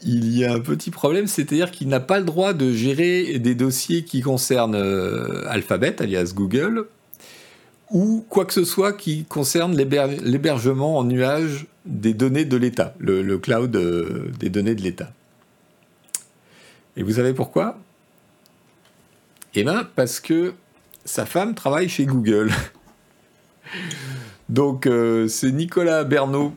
[0.01, 3.53] Il y a un petit problème, c'est-à-dire qu'il n'a pas le droit de gérer des
[3.53, 6.87] dossiers qui concernent euh, Alphabet, alias Google,
[7.91, 13.37] ou quoi que ce soit qui concerne l'hébergement en nuage des données de l'État, le,
[13.37, 15.11] cloud euh, des données de l'État.
[16.97, 17.77] Et vous savez pourquoi?
[19.53, 20.53] Eh bien, parce que
[21.09, 22.51] sa femme travaille chez Google.
[24.47, 26.53] Donc euh, c'est Nicolas Bernot,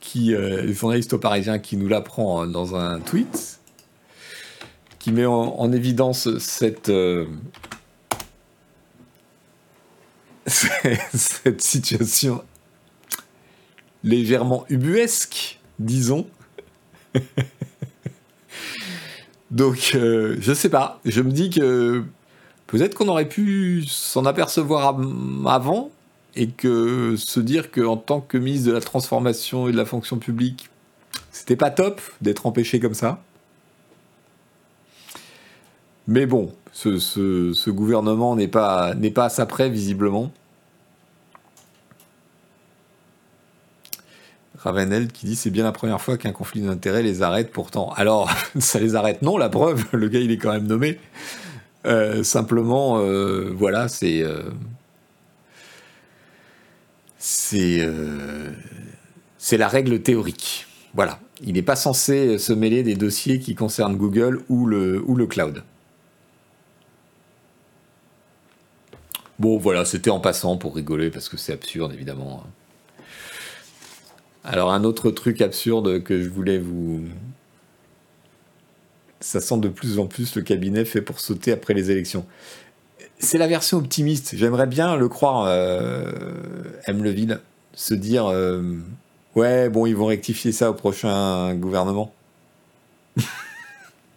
[0.00, 3.60] qui euh, journaliste au Parisien, qui nous l'apprend euh, dans un tweet,
[4.98, 6.90] qui met en, évidence cette,
[10.46, 12.42] cette situation
[14.02, 16.26] légèrement ubuesque, disons.
[19.50, 21.00] Donc, je sais pas.
[21.04, 22.02] Je me dis que
[22.66, 24.98] Peut-être qu'on aurait pu s'en apercevoir
[25.46, 25.90] avant
[26.34, 30.18] et que se dire qu'en tant que ministre de la transformation et de la fonction
[30.18, 30.70] publique,
[31.30, 33.22] c'était pas top d'être empêché comme ça.
[36.06, 40.32] Mais bon, ce, gouvernement n'est pas, n'est pas à sa près, visiblement.
[44.58, 47.92] Ravenel qui dit c'est bien la première fois qu'un conflit d'intérêts les arrête pourtant.
[47.96, 50.98] Alors, ça les arrête non, la preuve, le gars il est quand même nommé.
[51.86, 54.22] Euh, simplement, euh, voilà, c'est.
[54.22, 54.50] Euh,
[57.18, 57.86] c'est.
[59.56, 60.66] la règle théorique.
[60.94, 61.20] Voilà.
[61.42, 65.62] Il n'est pas censé se mêler des dossiers qui concernent Google le, ou le cloud.
[69.38, 72.44] Bon, voilà, c'était en passant pour rigoler parce que c'est absurde, évidemment.
[74.44, 77.04] Alors, un autre truc absurde que je voulais vous,
[79.24, 82.26] ça sent de plus en plus le cabinet fait pour sauter après les élections.
[83.18, 84.36] C'est la version optimiste.
[84.36, 86.12] J'aimerais bien le croire, euh,
[86.86, 87.02] M.
[87.02, 87.40] Leville,
[87.72, 88.76] se dire euh,
[89.34, 92.12] Ouais, bon, ils vont rectifier ça au prochain gouvernement.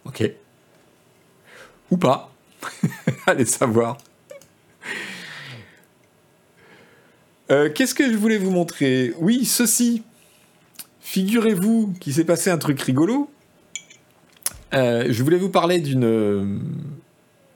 [0.04, 0.30] ok.
[1.90, 2.30] Ou pas.
[3.26, 3.96] Allez savoir.
[7.50, 9.14] Euh, qu'est-ce que je voulais vous montrer?
[9.18, 10.02] Oui, ceci.
[11.00, 13.30] Figurez-vous qu'il s'est passé un truc rigolo.
[14.74, 16.60] Euh, je voulais vous parler d'une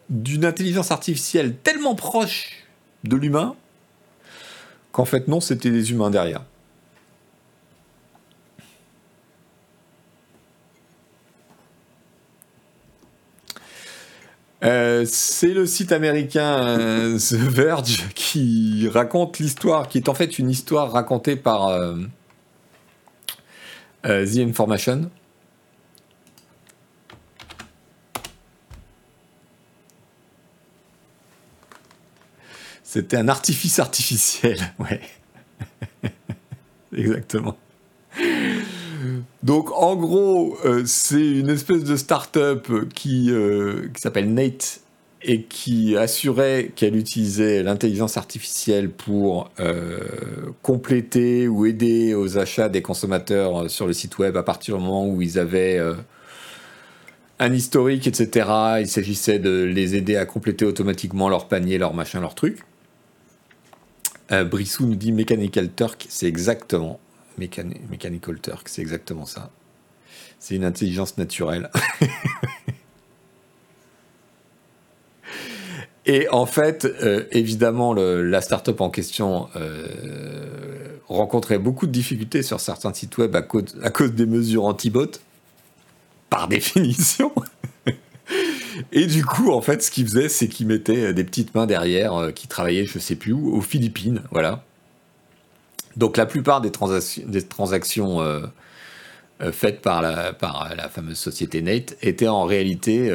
[0.08, 2.64] d'une intelligence artificielle tellement proche
[3.04, 3.54] de l'humain
[4.92, 6.42] qu'en fait non, c'était des humains derrière.
[14.64, 20.38] Euh, c'est le site américain euh, The Verge qui raconte l'histoire, qui est en fait
[20.38, 21.76] une histoire racontée par
[24.04, 25.10] The Information.
[32.92, 35.00] C'était un artifice artificiel, ouais.
[36.94, 37.56] Exactement.
[39.42, 44.82] Donc en gros, euh, c'est une espèce de start-up qui, euh, qui s'appelle Nate
[45.22, 52.82] et qui assurait qu'elle utilisait l'intelligence artificielle pour euh, compléter ou aider aux achats des
[52.82, 55.80] consommateurs sur le site web à partir du moment où ils avaient
[57.38, 58.50] un historique, etc.
[58.80, 62.58] Il s'agissait de les aider à compléter automatiquement leur panier, leur machin, leur truc.
[64.32, 66.98] Euh, Brissou nous dit Mechanical Turk, c'est exactement.
[67.38, 69.50] Mechanical Turk, c'est exactement ça.
[70.38, 71.70] C'est une intelligence naturelle.
[76.04, 82.58] Et en fait, euh, évidemment, la startup en question euh, rencontrait beaucoup de difficultés sur
[82.58, 85.20] certains sites web à cause des mesures anti-bot.
[86.28, 87.32] par définition.
[88.92, 92.14] Et du coup, en fait, ce qu'il faisait, c'est qu'il mettait des petites mains derrière
[92.14, 94.64] euh, qui travaillaient, je sais plus où, aux Philippines, voilà.
[95.96, 98.40] Donc la plupart des, transactions euh,
[99.42, 103.10] euh, faites par la, fameuse société Nate étaient en réalité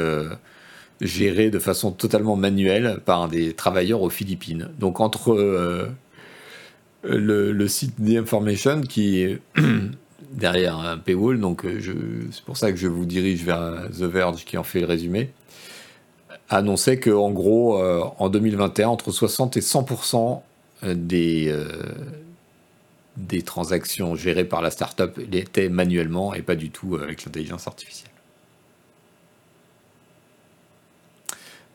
[1.01, 4.69] gérées de façon totalement manuelle par des travailleurs aux Philippines.
[4.77, 5.33] Donc entre
[7.03, 9.37] le, le, site The Information qui
[10.31, 14.57] derrière un paywall, donc c'est pour ça que je vous dirige vers The Verge qui
[14.57, 15.31] en fait le résumé
[16.49, 20.41] annonçait qu'en gros, euh, en 2021, entre 60 et 100%
[20.83, 21.67] des, euh,
[23.17, 28.11] des transactions gérées par la startup étaient manuellement et pas du tout avec l'intelligence artificielle.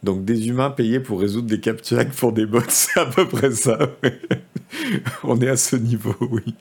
[0.02, 3.52] Donc des humains payés pour résoudre des captchas pour des bots, c'est à peu près
[3.52, 3.78] ça.
[5.22, 6.54] On est à ce niveau, oui.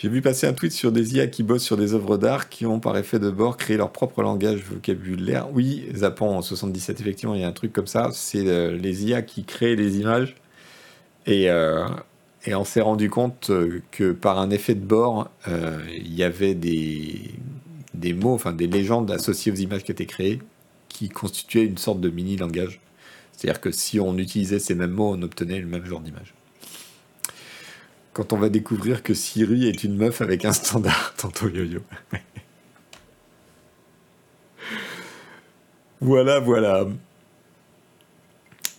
[0.00, 2.66] J'ai vu passer un tweet sur des IA qui bossent sur des œuvres d'art qui
[2.66, 5.48] ont par effet de bord créé leur propre langage vocabulaire.
[5.52, 8.10] Oui, Zapon en 77, effectivement, il y a un truc comme ça.
[8.12, 10.36] C'est euh, les IA qui créent les images.
[11.26, 11.84] Et, euh,
[12.44, 16.54] et on s'est rendu compte euh, que par un effet de bord, il y avait
[16.54, 17.32] des,
[17.94, 20.38] des mots, enfin des légendes associées aux images qui étaient créées
[20.88, 22.80] qui constituaient une sorte de mini-langage.
[23.32, 26.34] C'est-à-dire que si on utilisait ces mêmes mots, on obtenait le même genre d'image
[28.18, 31.82] quand on va découvrir que Siri est une meuf avec un standard, tantôt yo-yo.
[36.00, 36.88] voilà, voilà.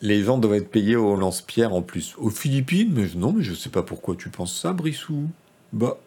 [0.02, 2.16] Les gens doivent être payés au lance-pierre en plus.
[2.18, 5.30] Aux Philippines Mais non, mais je sais pas pourquoi tu penses ça, Brissou.
[5.72, 5.98] Bah.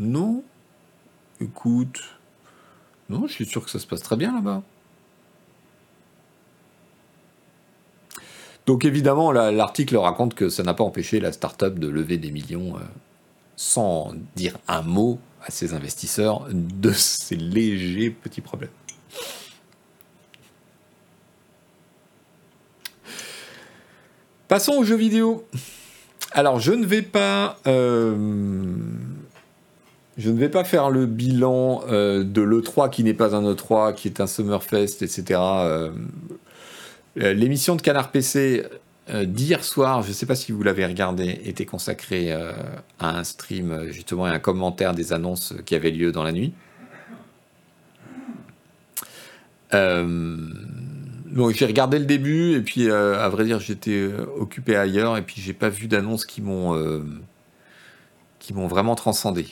[0.00, 0.42] Non.
[1.40, 2.02] Écoute.
[3.10, 4.64] Non, je suis sûr que ça se passe très bien là-bas.
[8.66, 12.76] Donc évidemment, l'article raconte que ça n'a pas empêché la start-up de lever des millions
[12.76, 12.80] euh,
[13.56, 18.70] sans dire un mot à ses investisseurs de ces légers petits problèmes.
[24.46, 25.44] Passons aux jeux vidéo.
[26.32, 28.14] Alors, je ne vais pas, euh,
[30.64, 35.02] faire le bilan euh, de l'E3 qui n'est pas un E3, qui est un Summerfest,
[35.02, 35.40] etc.
[37.16, 38.64] l'émission de Canard PC
[39.10, 42.52] euh, d'hier soir, je ne sais pas si vous l'avez regardé, était consacrée euh,
[42.98, 46.52] à un stream justement et un commentaire des annonces qui avaient lieu dans la nuit.
[49.72, 54.06] donc j'ai regardé le début et puis à vrai dire j'étais
[54.38, 57.02] occupé ailleurs et puis j'ai pas vu d'annonces qui m'ont
[58.38, 59.46] qui m'ont vraiment transcendé.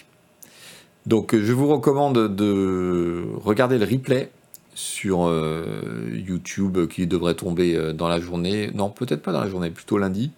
[1.07, 4.31] Donc je vous recommande de regarder le replay
[4.75, 8.71] sur euh, YouTube qui devrait tomber euh, dans la journée.
[8.75, 10.31] Non, peut-être pas dans la journée, plutôt lundi.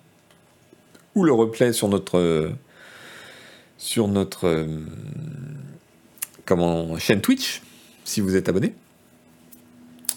[1.15, 2.51] Ou le replay sur notre
[3.77, 4.67] sur notre
[6.47, 7.61] comment chaîne Twitch
[8.05, 8.75] si vous êtes abonné.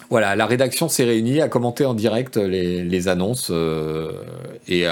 [0.08, 4.22] Voilà, la rédaction s'est réunie à commenter en direct les, annonces euh,
[4.68, 4.86] et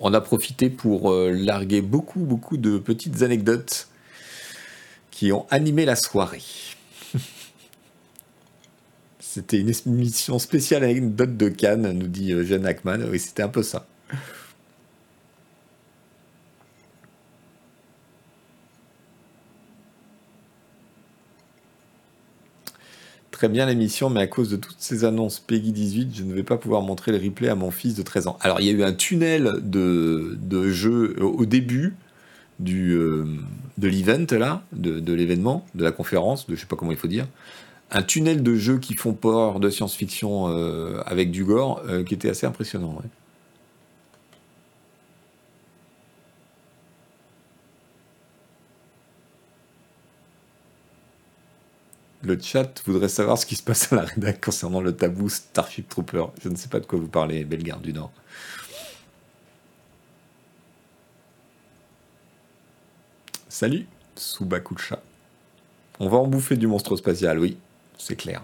[0.00, 3.88] on a profité pour larguer beaucoup beaucoup de petites anecdotes
[5.10, 6.40] qui ont animé la soirée.
[9.34, 12.98] C'était une émission spéciale avec une dot de Cannes, nous dit euh, Jeanne Ackman.
[13.10, 13.86] Oui, c'était un peu ça.
[23.30, 26.42] Très bien l'émission, mais à cause de toutes ces annonces Peggy 18, je ne vais
[26.42, 28.36] pas pouvoir montrer le replay à mon fils de 13 ans.
[28.42, 31.94] Alors il y a eu un tunnel de, de jeu au début
[32.60, 33.24] du, euh,
[33.78, 36.98] de l'event là, de, de l'événement, de la conférence, de je sais pas comment il
[36.98, 37.26] faut dire
[37.92, 42.14] un tunnel de jeux qui font peur de science-fiction euh, avec du gore euh, qui
[42.14, 43.02] était assez impressionnant.
[52.22, 55.88] Le chat voudrait savoir ce qui se passe à la rédac concernant le tabou Starship
[55.88, 56.26] Trooper.
[56.42, 58.12] Je ne sais pas de quoi vous parlez, Bellegarde du Nord.
[63.50, 63.86] Salut,
[64.16, 65.02] Subakucha.
[66.00, 67.58] On va en bouffer du monstre spatial, oui
[68.02, 68.42] c'est clair.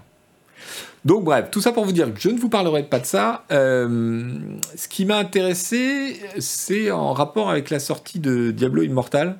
[1.05, 3.45] Donc bref, tout ça pour vous dire que je ne vous parlerai pas de ça.
[3.51, 4.37] Euh,
[4.75, 9.37] ce qui m'a intéressé, c'est en rapport avec la sortie de Diablo Immortal.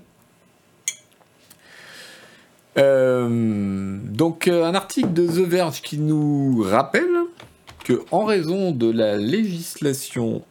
[2.78, 7.10] Euh, donc euh, un article de The Verge qui nous rappelle
[7.84, 10.44] que en raison de la législation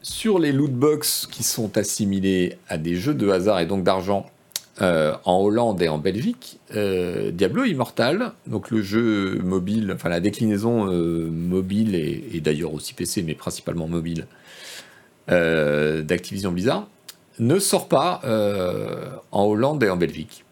[0.00, 4.26] sur les loot box qui sont assimilés à des jeux de hasard et donc d'argent
[4.80, 10.20] euh, en Hollande et en Belgique, euh, Diablo Immortal, donc le jeu mobile, enfin la
[10.20, 14.26] déclinaison euh, mobile et, d'ailleurs aussi PC, mais principalement mobile,
[15.28, 16.88] d'Activision Blizzard,
[17.38, 18.22] ne sort pas
[19.32, 20.44] en Hollande et en Belgique.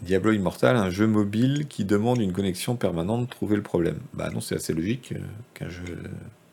[0.00, 3.98] Diablo Immortal, un jeu mobile qui demande une connexion permanente, trouver le problème.
[4.14, 5.12] Bah non, c'est assez logique
[5.52, 5.98] qu'un jeu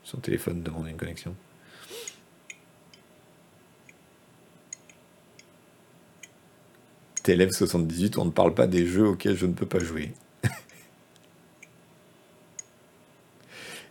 [0.08, 1.34] sur téléphone demande une connexion.
[7.22, 10.14] TLF 78, on ne parle pas des jeux auxquels je ne peux pas jouer.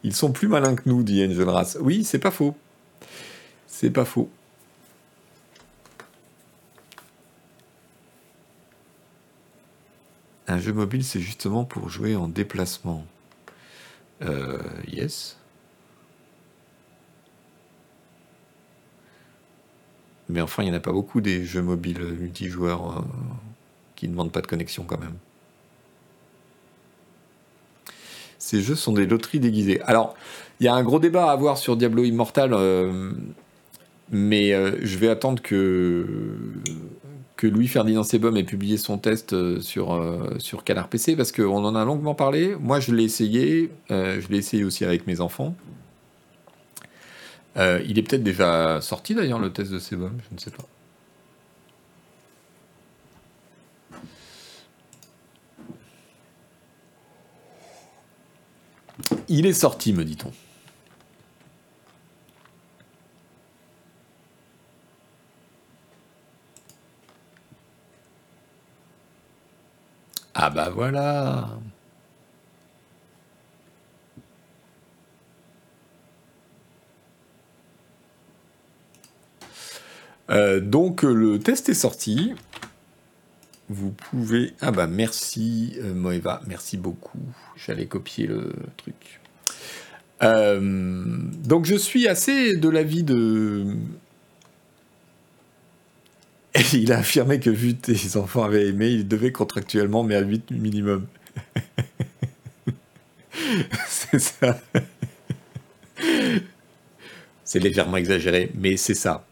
[0.03, 1.78] Ils sont plus malins que nous, dit Race.
[1.80, 2.57] Oui, c'est pas faux.
[3.68, 4.32] C'est pas faux.
[10.47, 13.05] Un jeu mobile, c'est justement pour jouer en déplacement.
[14.24, 14.57] Euh,
[14.88, 15.38] yes.
[20.30, 23.02] Mais enfin, il n'y en a pas beaucoup des jeux mobiles multijoueurs euh,
[23.96, 25.16] qui ne demandent pas de connexion quand même.
[28.38, 29.82] Ces jeux sont des loteries déguisées.
[29.82, 30.16] Alors,
[30.60, 33.12] il y a un gros débat à avoir sur Diablo Immortal, euh,
[34.12, 34.52] mais
[34.84, 36.06] je vais attendre que
[37.38, 41.64] que Louis-Ferdinand Sebum ait publié son test euh, sur, euh, sur Canard PC parce qu'on
[41.64, 42.56] en a longuement parlé.
[42.60, 43.70] Moi, je l'ai essayé.
[43.92, 45.56] Euh, je l'ai essayé aussi avec mes enfants.
[47.58, 50.64] Il est peut-être déjà sorti d'ailleurs le test de Sebum, je ne sais pas.
[59.28, 60.32] Il est sorti, me dit-on.
[70.34, 71.49] Ah bah voilà
[80.30, 82.34] euh, donc le test est sorti.
[83.70, 84.54] Vous pouvez...
[84.62, 87.20] Ah bah merci euh, Moeva, merci beaucoup.
[87.56, 89.20] J'allais copier le truc.
[90.24, 90.60] Euh,
[91.44, 93.76] donc je suis assez de l'avis de
[96.74, 100.22] il a affirmé que vu que tes enfants avaient aimé, il devait contractuellement, mais à
[100.22, 101.06] 8 minimum.
[103.88, 104.60] c'est ça.
[107.44, 109.27] c'est légèrement exagéré, mais c'est ça.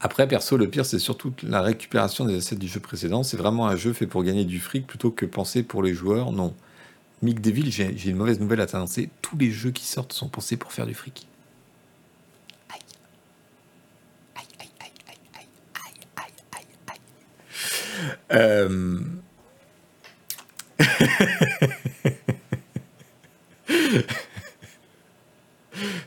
[0.00, 3.22] Après, perso, le pire, c'est surtout la récupération des assets du jeu précédent.
[3.22, 6.30] C'est vraiment un jeu fait pour gagner du fric plutôt que penser pour les joueurs.
[6.30, 6.54] Non.
[7.22, 9.10] Mick Deville, j'ai une mauvaise nouvelle à t'annoncer.
[9.22, 11.26] Tous les jeux qui sortent sont pensés pour faire du fric.
[18.30, 19.00] Euh,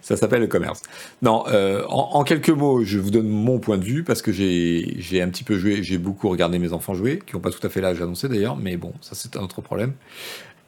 [0.02, 0.82] Ça s'appelle le commerce.
[1.22, 5.22] Non, euh, en, quelques mots, je vous donne mon point de vue parce que j'ai
[5.22, 7.70] un petit peu joué, j'ai beaucoup regardé mes enfants jouer, qui n'ont pas tout à
[7.70, 9.94] fait l'âge annoncé d'ailleurs, mais bon, ça c'est un autre problème.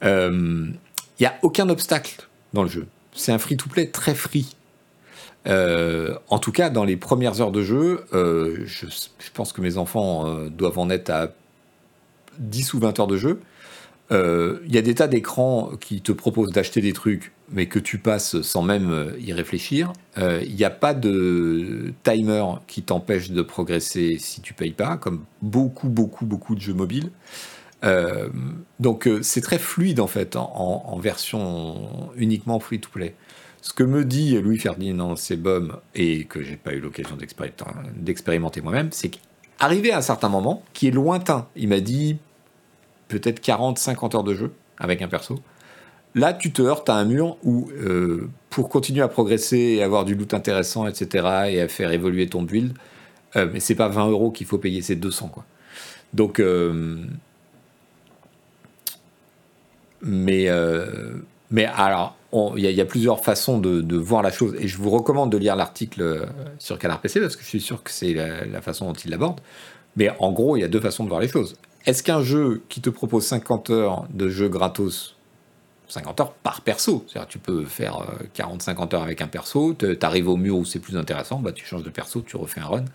[0.02, 0.68] Il euh,
[1.20, 2.86] n'y a aucun obstacle dans le jeu.
[3.14, 4.56] C'est un free-to-play très free.
[5.46, 9.78] Euh, en tout cas, dans les premières heures de jeu, je, je, pense que mes
[9.78, 11.32] enfants doivent en être à
[12.40, 13.40] 10 ou 20 heures de jeu,
[14.10, 17.80] il euh, y a des tas d'écrans qui te proposent d'acheter des trucs, mais que
[17.80, 19.94] tu passes sans même euh, y réfléchir.
[20.18, 24.98] Il euh, n'y a pas de timer qui t'empêche de progresser si tu payes pas,
[24.98, 27.12] comme beaucoup, beaucoup, beaucoup de jeux mobiles.
[28.80, 33.16] donc c'est très fluide en fait, en, version uniquement free-to-play.
[33.62, 37.18] Ce que me dit Louis-Ferdinand Sebum, et que j'ai pas eu l'occasion
[37.96, 42.18] d'expérimenter moi-même, c'est qu'arrivé à un certain moment, qui est lointain, il m'a dit
[43.08, 45.40] peut-être 40, 50 heures de jeu avec un perso.
[46.16, 50.06] Là, tu te heurtes à un mur où, euh, pour continuer à progresser et avoir
[50.06, 52.74] du loot intéressant, etc., et à faire évoluer ton build,
[53.36, 55.44] euh, mais c'est pas 20 euros qu'il faut payer, c'est 200, quoi.
[56.14, 56.98] Donc, euh,
[60.04, 60.48] mais,
[61.50, 62.16] mais alors,
[62.56, 65.56] il y, a plusieurs façons de, voir la chose, et je vous recommande de lire
[65.56, 66.28] l'article
[66.60, 69.10] sur Canard PC parce que je suis sûr que c'est la, la façon dont il
[69.10, 69.40] l'aborde.
[69.96, 71.56] Mais en gros, il y a deux façons de voir les choses.
[71.86, 75.18] Est-ce qu'un jeu qui te propose 50 heures de jeu gratos,
[75.90, 79.98] 50 heures par perso, c'est-à-dire tu peux faire 40-50 euh, heures avec un perso, tu
[80.02, 82.68] arrives au mur où c'est plus intéressant, bah tu changes de perso, tu refais un
[82.68, 82.86] run.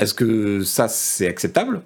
[0.00, 1.82] Est-ce que ça c'est acceptable?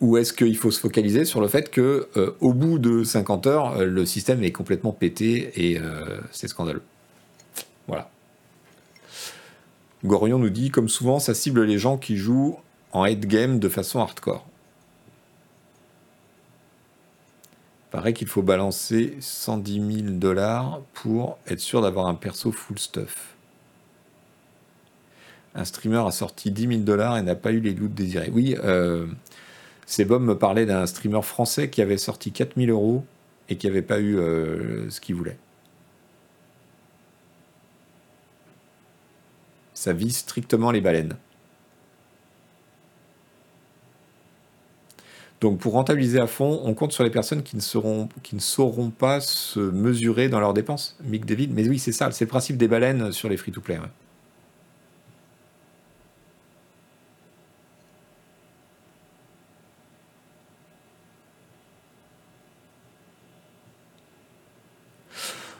[0.00, 3.46] Ou est-ce qu'il faut se focaliser sur le fait que euh, au bout de 50
[3.46, 5.78] heures, euh, le système est complètement pété et
[6.30, 6.82] c'est scandaleux?
[7.86, 8.08] Voilà.
[10.04, 12.58] Gorion nous dit, comme souvent, ça cible les gens qui jouent
[12.92, 14.46] en head game de façon hardcore.
[17.92, 23.34] paraît qu'il faut balancer 110 000 dollars pour être sûr d'avoir un perso full stuff.
[25.54, 28.30] Un streamer a sorti 10 000 dollars et n'a pas eu les loots désirés.
[28.32, 29.06] Oui, euh,
[29.84, 33.04] Sebom me parlait d'un streamer français qui avait sorti 4 000 euros
[33.50, 35.36] et qui n'avait pas eu euh, ce qu'il voulait.
[39.74, 41.16] Ça vise strictement les baleines.
[45.42, 48.40] Donc pour rentabiliser à fond, on compte sur les personnes qui ne, seront, qui ne
[48.40, 50.96] sauront pas se mesurer dans leurs dépenses.
[51.02, 53.80] Mick David, mais oui, c'est ça, c'est le principe des baleines sur les free-to-play.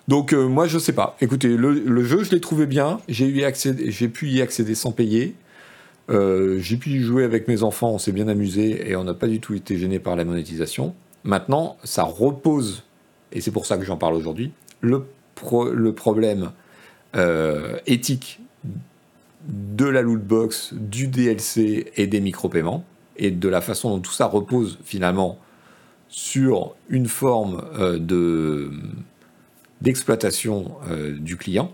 [0.07, 1.17] Donc euh, moi je sais pas.
[1.21, 3.01] Écoutez, le, jeu je l'ai trouvé bien.
[3.09, 5.35] J'ai pu y accéder sans payer.
[6.13, 9.15] Euh, j'ai pu y jouer avec mes enfants, on s'est bien amusé et on n'a
[9.15, 10.95] pas du tout été gêné par la monétisation.
[11.25, 12.85] Maintenant, ça repose,
[13.33, 15.05] et c'est pour ça que j'en parle aujourd'hui, le,
[15.93, 16.51] problème
[17.17, 18.41] euh, éthique
[19.47, 22.85] de la loot box, du DLC et des micro-paiements,
[23.17, 25.39] et de la façon dont tout ça repose finalement
[26.09, 27.63] sur une forme
[27.99, 28.71] de
[29.81, 30.77] d'exploitation
[31.19, 31.73] du client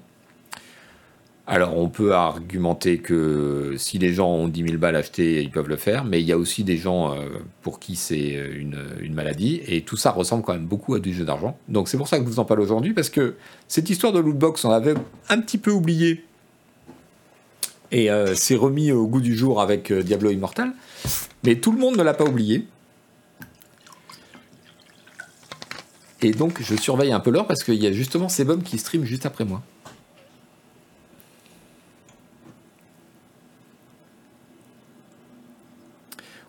[1.51, 5.69] alors on peut argumenter que si les gens ont 10 000 balles achetées, ils peuvent
[5.69, 7.27] le faire, mais il y a aussi des gens euh,
[7.63, 8.77] pour qui c'est une,
[9.15, 11.59] maladie, et tout ça ressemble quand même beaucoup à du jeu d'argent.
[11.69, 13.35] Donc c'est pour ça que je vous en parle aujourd'hui, parce que
[13.67, 14.93] cette histoire de lootbox, on avait
[15.31, 16.23] un petit peu oublié,
[17.93, 20.73] et euh, c'est remis au goût du jour avec euh, Diablo Immortal,
[21.45, 22.67] mais tout le monde ne l'a pas oublié.
[26.21, 29.05] Et donc je surveille un peu l'heure parce qu'il y a justement Sebum qui stream
[29.05, 29.63] juste après moi.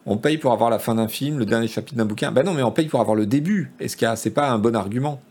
[0.09, 2.31] On paye pour avoir la fin d'un film, le dernier chapitre d'un bouquin.
[2.31, 3.71] Ben non, mais on paye pour avoir le début.
[3.79, 5.21] Est-ce que c'est pas un bon argument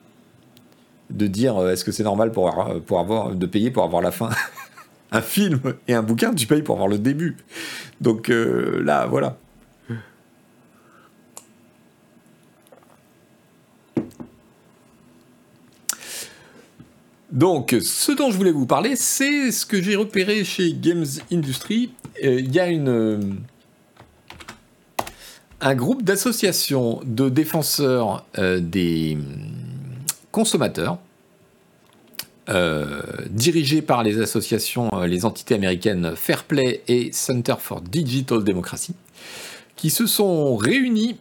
[1.10, 2.54] de dire euh, est-ce que c'est normal pour,
[2.86, 4.30] pour avoir de payer pour avoir la fin
[5.10, 7.36] Un film et un bouquin, tu payes pour avoir le début.
[8.00, 9.36] Donc euh, là, voilà.
[17.32, 21.90] Donc, ce dont je voulais vous parler, c'est ce que j'ai repéré chez Games Industry.
[22.22, 23.40] Euh, il y a une
[25.60, 29.18] un groupe d'associations de défenseurs euh, des
[30.30, 30.98] consommateurs,
[32.48, 38.94] euh, dirigé par les associations, euh, les entités américaines Fairplay et Center for Digital Democracy,
[39.76, 41.18] qui se sont réunis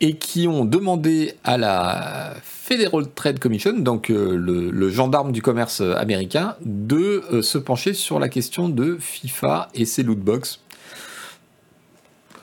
[0.00, 6.56] et qui ont demandé à la Federal Trade Commission, donc le, gendarme du commerce américain,
[6.64, 10.60] de se pencher sur la question de FIFA et ses lootbox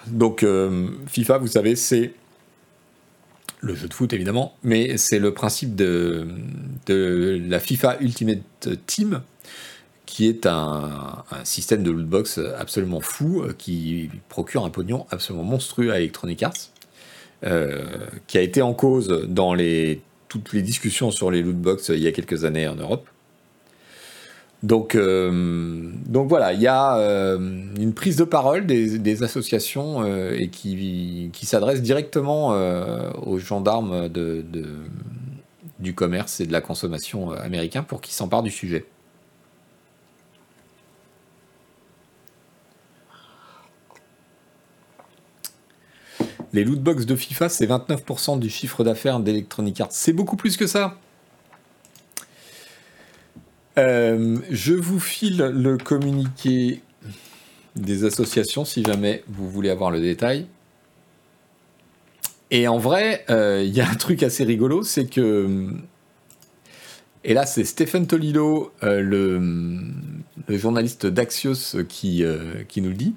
[0.08, 2.14] donc euh, FIFA, vous savez, c'est
[3.60, 6.28] le jeu de foot évidemment, mais c'est le principe de,
[6.88, 9.22] la FIFA Ultimate Team,
[10.06, 15.92] qui est un, système de lootbox absolument fou, euh, qui procure un pognon absolument monstrueux
[15.92, 16.72] à Electronic Arts,
[17.44, 17.86] euh,
[18.28, 19.56] qui a été en cause dans
[20.28, 23.08] toutes les discussions sur les lootbox il y a quelques années en Europe.
[24.64, 27.38] Donc, euh, donc voilà, il y a euh,
[27.80, 32.50] une prise de parole des, associations euh, et qui, qui s'adresse directement
[33.26, 34.08] aux gendarmes
[35.80, 38.86] du commerce et de la consommation américain pour qu'ils s'emparent du sujet.
[46.54, 49.88] Les lootbox de FIFA, c'est 29% du chiffre d'affaires d'Electronic Arts.
[49.92, 50.98] C'est beaucoup plus que ça.
[53.78, 56.82] Euh, je vous file le communiqué
[57.76, 60.48] des associations si jamais vous voulez avoir le détail.
[62.50, 65.70] Et en vrai, euh, il y a un truc assez rigolo, c'est que...
[67.24, 72.26] Et là, c'est Stephen Tolilo, euh, le, journaliste d'Axios, qui,
[72.68, 73.16] qui nous le dit.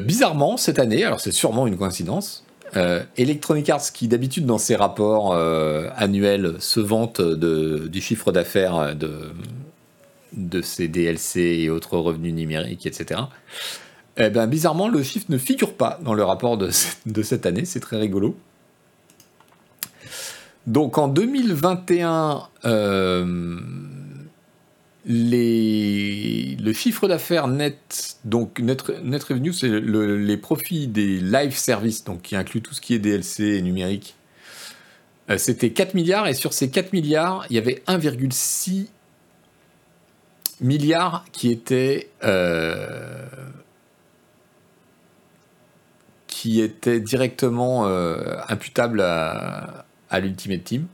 [0.00, 2.44] bizarrement, cette année, alors c'est sûrement une coïncidence,
[2.76, 8.94] euh, Electronic Arts, qui d'habitude dans ses rapports euh, annuels se vante du chiffre d'affaires
[8.94, 9.32] de,
[10.32, 13.20] de ses DLC et autres revenus numériques, etc.
[14.16, 16.70] Eh ben, bizarrement, le chiffre ne figure pas dans le rapport de,
[17.06, 18.36] de cette année, c'est très rigolo.
[20.66, 22.42] Donc en 2021,
[25.06, 32.22] le chiffre d'affaires net, donc net, net revenue, c'est les profits des live services, donc
[32.22, 34.16] qui inclut tout ce qui est DLC et numérique.
[35.30, 38.88] Euh, c'était 4 milliards, et sur ces 4 milliards, il y avait 1,6
[40.60, 43.26] milliards qui étaient, euh,
[46.26, 50.86] qui étaient directement euh, imputables à, à l'Ultimate Team.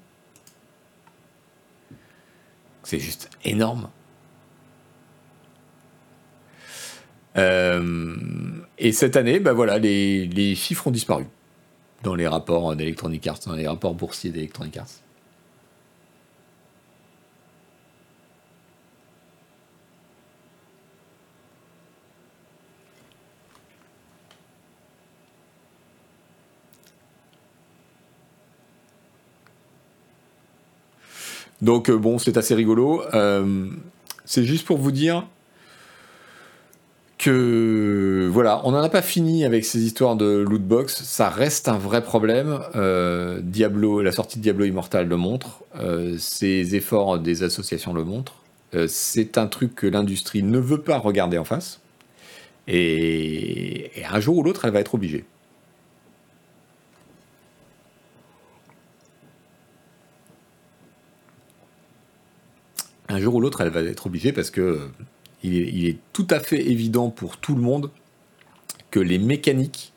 [2.85, 3.89] C'est juste énorme.
[7.37, 8.17] Euh,
[8.79, 11.27] et cette année, ben voilà, les, chiffres ont disparu
[12.03, 15.04] dans les rapports d'Electronic Arts, dans les rapports boursiers d'Electronic Arts.
[31.65, 33.03] Donc bon, c'est assez rigolo.
[34.25, 35.27] c'est juste pour vous dire
[37.17, 41.03] que voilà, on n'en a pas fini avec ces histoires de lootbox.
[41.03, 42.61] Ça reste un vrai problème.
[43.43, 45.65] Diablo, la sortie de Diablo Immortal le montre.
[46.19, 48.43] ces efforts des associations le montrent.
[48.87, 51.81] c'est un truc que l'industrie ne veut pas regarder en face.
[52.69, 55.25] Et, un jour ou l'autre, elle va être obligée.
[63.09, 64.89] Un jour ou l'autre, elle va être obligée parce que
[65.43, 67.91] il est, tout à fait évident pour tout le monde
[68.91, 69.93] que les mécaniques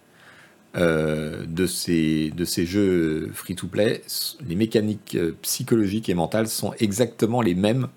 [0.75, 2.33] euh, de, ces,
[2.65, 4.01] jeux free-to-play,
[4.45, 7.87] les mécaniques euh, psychologiques et mentales sont exactement les mêmes,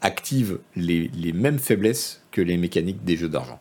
[0.00, 3.60] activent les mêmes faiblesses que les mécaniques des jeux d'argent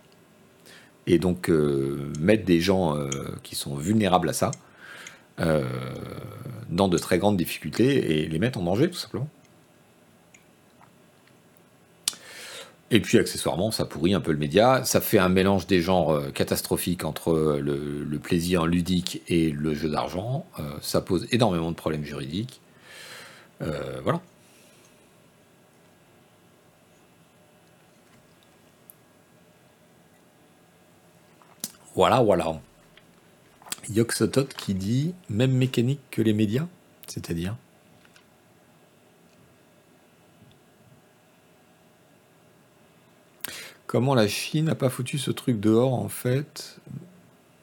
[1.08, 3.10] et donc euh, mettre des gens euh,
[3.42, 4.52] qui sont vulnérables à ça
[5.40, 5.64] euh,
[6.70, 9.30] dans de très grandes difficultés et les mettre en danger tout simplement.
[12.90, 16.32] Et puis accessoirement, ça pourrit un peu le média, ça fait un mélange des genres
[16.34, 20.46] catastrophiques entre le, plaisir ludique et le jeu d'argent,
[20.82, 22.62] ça pose énormément de problèmes juridiques.
[23.60, 24.22] voilà.
[31.98, 32.62] Voilà, voilà.
[33.90, 36.68] Yoxotot qui dit même mécanique que les médias,
[37.08, 37.56] c'est-à-dire?
[43.88, 46.80] Comment la Chine n'a pas foutu ce truc dehors en fait,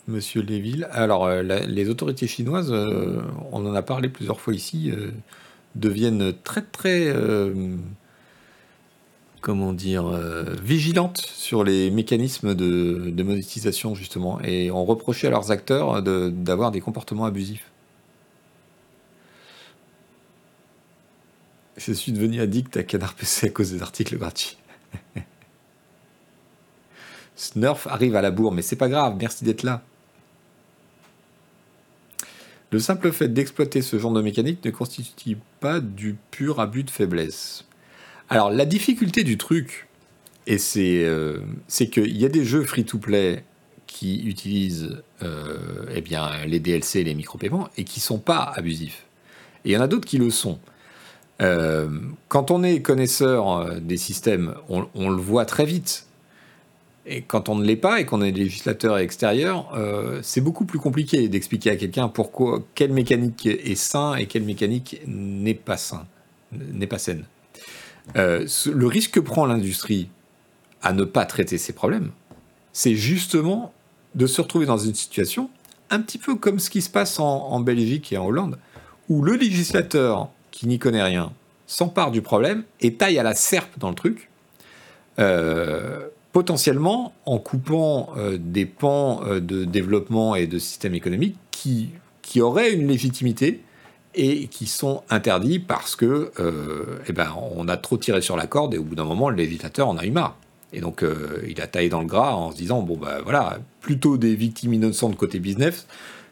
[0.09, 0.89] Monsieur Léville?
[0.91, 3.21] Alors, euh, les autorités chinoises, euh,
[3.53, 5.11] on en a parlé plusieurs fois ici, euh,
[5.75, 7.13] deviennent très très
[9.45, 15.51] comment dire, euh, vigilante sur les mécanismes de, monétisation, justement, et on reprochait à leurs
[15.51, 17.71] acteurs d'avoir des comportements abusifs.
[21.77, 24.57] Je suis devenu addict à Canard PC à cause des articles gratuits.
[27.37, 29.83] Snurf arrive à la bourre, mais c'est pas grave, merci d'être là.
[32.71, 36.91] Le simple fait d'exploiter ce genre de mécanique ne constitue pas du pur abus de
[36.91, 37.65] faiblesse.
[38.29, 39.87] Alors, la difficulté du truc,
[40.59, 43.45] c'est euh, qu'il y a des jeux free-to-play
[43.87, 49.05] qui utilisent euh, eh bien, les DLC et les micro-paiements et qui sont pas abusifs.
[49.65, 50.59] Et il y en a d'autres qui le sont.
[51.43, 51.89] Euh,
[52.29, 56.07] quand on est connaisseur des systèmes, on, le voit très vite.
[57.07, 59.77] Et quand on ne l'est pas et qu'on est législateur extérieur,
[60.23, 65.01] c'est beaucoup plus compliqué d'expliquer à quelqu'un pourquoi quelle mécanique est sain et quelle mécanique
[65.07, 66.07] n'est pas sain,
[66.53, 67.27] n'est pas saine.
[68.17, 70.09] Euh, le risque que prend l'industrie
[70.83, 72.11] à ne pas traiter ces problèmes,
[72.73, 73.73] c'est justement
[74.15, 75.51] de se retrouver dans une situation
[75.91, 78.59] un petit peu comme ce qui se passe en, Belgique et en Hollande,
[79.09, 81.33] où le législateur qui n'y connaît rien
[81.67, 84.29] s'empare du problème et taille à la serpe dans le truc,
[85.19, 91.37] euh, potentiellement en coupant euh, des pans de développement et de système économique
[92.23, 93.63] qui, auraient une légitimité
[94.15, 98.47] et qui sont interdits parce que euh, eh ben, on a trop tiré sur la
[98.47, 100.37] corde et au bout d'un moment, le législateur en a eu marre.
[100.73, 103.59] Et donc, euh, il a taillé dans le gras en se disant bon, ben voilà,
[103.81, 105.87] plutôt des victimes innocentes côté business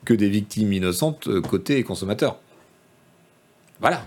[0.05, 2.39] que des victimes innocentes euh, côté consommateur.
[3.81, 4.07] Voilà.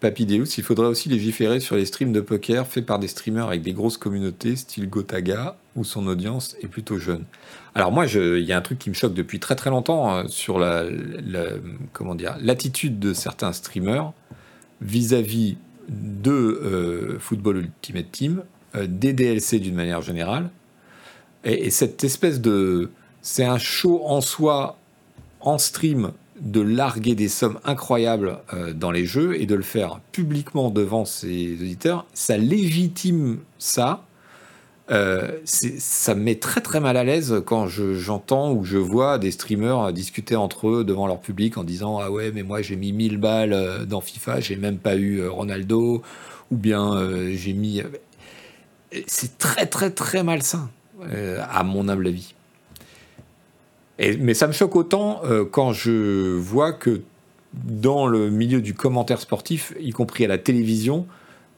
[0.00, 3.62] Papidéus, il faudrait aussi légiférer sur les streams de poker faits par des streamers avec
[3.62, 7.24] des grosses communautés, style Gotaga, où son audience est plutôt jeune.
[7.74, 10.24] Alors moi, il y a un truc qui me choque depuis très très longtemps euh,
[10.28, 10.84] sur la,
[11.92, 14.12] comment dire l'attitude de certains streamers
[14.80, 15.56] vis-à-vis
[15.88, 18.42] de euh, Football Ultimate Team,
[18.76, 20.50] euh, des DLC d'une manière générale,
[21.44, 24.78] et, et cette espèce de, c'est un show en soi
[25.40, 30.00] en stream de larguer des sommes incroyables euh, dans les jeux et de le faire
[30.12, 34.04] publiquement devant ses auditeurs, ça légitime ça.
[34.90, 39.30] Euh, ça me met très très mal à l'aise quand j'entends ou je vois des
[39.30, 42.92] streamers discuter entre eux devant leur public en disant ah ouais mais moi j'ai mis
[42.92, 46.00] 1000 balles euh, dans FIFA j'ai même pas eu Ronaldo
[46.50, 47.82] ou bien j'ai mis
[49.06, 50.70] c'est très très très malsain
[51.50, 52.32] à mon humble avis
[53.98, 57.00] mais ça me choque autant euh, quand je vois que
[57.54, 61.06] dans le milieu du commentaire sportif, y compris à la télévision,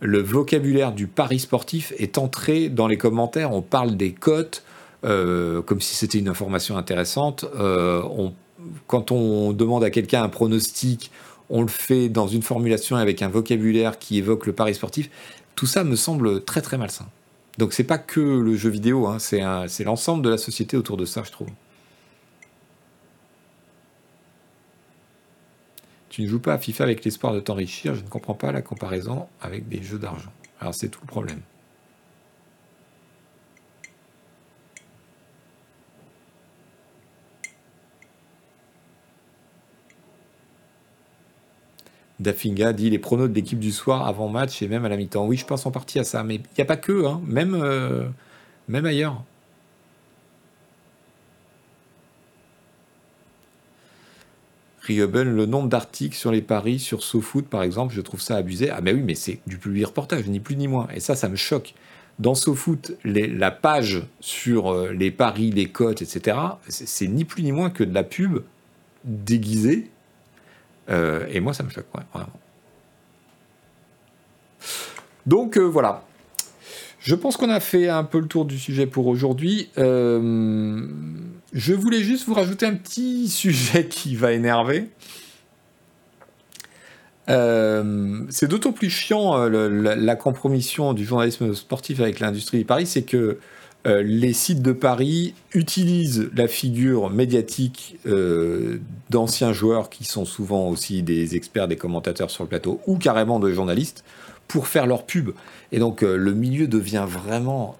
[0.00, 3.52] le vocabulaire du pari sportif est entré dans les commentaires.
[3.52, 4.62] On parle des cotes
[5.04, 7.44] euh, comme si c'était une information intéressante.
[7.56, 8.02] Euh,
[8.86, 11.10] quand on demande à quelqu'un un pronostic,
[11.50, 15.10] on le fait dans une formulation avec un vocabulaire qui évoque le pari sportif.
[15.56, 17.06] Tout ça me semble très très malsain.
[17.58, 21.04] Donc c'est pas que le jeu vidéo, hein, c'est l'ensemble de la société autour de
[21.04, 21.48] ça, je trouve.
[26.20, 28.60] Tu ne joues pas à FIFA avec l'espoir de t'enrichir, je ne comprends pas la
[28.60, 30.30] comparaison avec des jeux d'argent.
[30.60, 31.40] Alors c'est tout le problème.
[42.18, 45.26] Dafinga dit les pronos de l'équipe du soir avant match et même à la mi-temps.
[45.26, 47.22] Oui, je pense en partie à ça, mais il n'y a pas que, hein.
[47.34, 48.06] euh,
[48.68, 49.24] même ailleurs.
[54.96, 58.70] Le nombre d'articles sur les paris sur SoFoot, par exemple, je trouve ça abusé.
[58.70, 60.88] Ah, mais oui, mais c'est du public reportage, ni plus ni moins.
[60.94, 61.74] Et ça, ça me choque.
[62.18, 66.36] Dans SoFoot, la page sur euh, les paris, les cotes, etc.,
[66.68, 68.42] c'est ni plus ni moins que de la pub
[69.04, 69.90] déguisée
[70.90, 72.28] euh, et moi, ça me choque, vraiment.
[75.26, 76.02] Donc euh, voilà.
[77.00, 79.70] Je pense qu'on a fait un peu le tour du sujet pour aujourd'hui.
[79.78, 80.86] Euh,
[81.52, 84.88] je voulais juste vous rajouter un petit sujet qui va énerver.
[87.26, 93.38] c'est d'autant plus chiant la, compromission du journalisme sportif avec l'industrie de Paris, c'est que
[93.86, 98.78] euh, les sites de Paris utilisent la figure médiatique euh,
[99.08, 103.40] d'anciens joueurs qui sont souvent aussi des experts, des commentateurs sur le plateau, ou carrément
[103.40, 104.04] de journalistes,
[104.50, 105.30] pour faire leur pub.
[105.70, 107.76] Et donc euh, le milieu devient vraiment...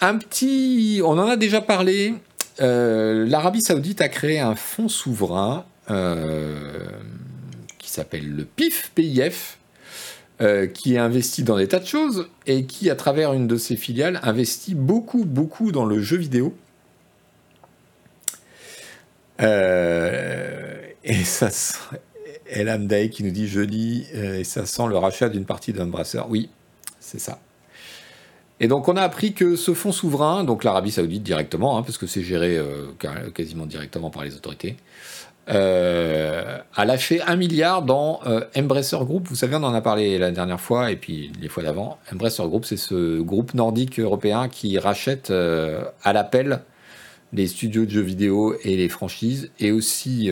[0.00, 1.00] un petit...
[1.04, 2.14] On en a déjà parlé.
[2.58, 5.64] L'Arabie saoudite a créé un fonds souverain
[7.78, 9.58] qui s'appelle le PIF, PIF,
[10.40, 13.56] euh, qui est investi dans des tas de choses et qui, à travers une de
[13.56, 16.54] ses filiales, investit beaucoup, beaucoup dans le jeu vidéo.
[19.40, 21.48] Euh, et ça,
[22.50, 25.72] Elam Day qui nous dit je lis euh, et ça sent le rachat d'une partie
[25.72, 26.28] d'Embrasseur.
[26.28, 26.50] Oui,
[27.00, 27.38] c'est ça.
[28.60, 31.96] Et donc on a appris que ce fonds souverain, donc l'Arabie Saoudite directement, hein, parce
[31.96, 32.60] que c'est géré
[33.32, 34.76] quasiment directement par les autorités,
[35.50, 39.28] euh, a lâché un milliard dans euh, Embracer Group.
[39.28, 41.98] Vous savez, on en a parlé la dernière fois et puis les fois d'avant.
[42.12, 46.60] Embracer Group, c'est ce groupe nordique européen qui rachète euh, à l'appel
[47.32, 50.30] les studios de jeux vidéo et les franchises, et aussi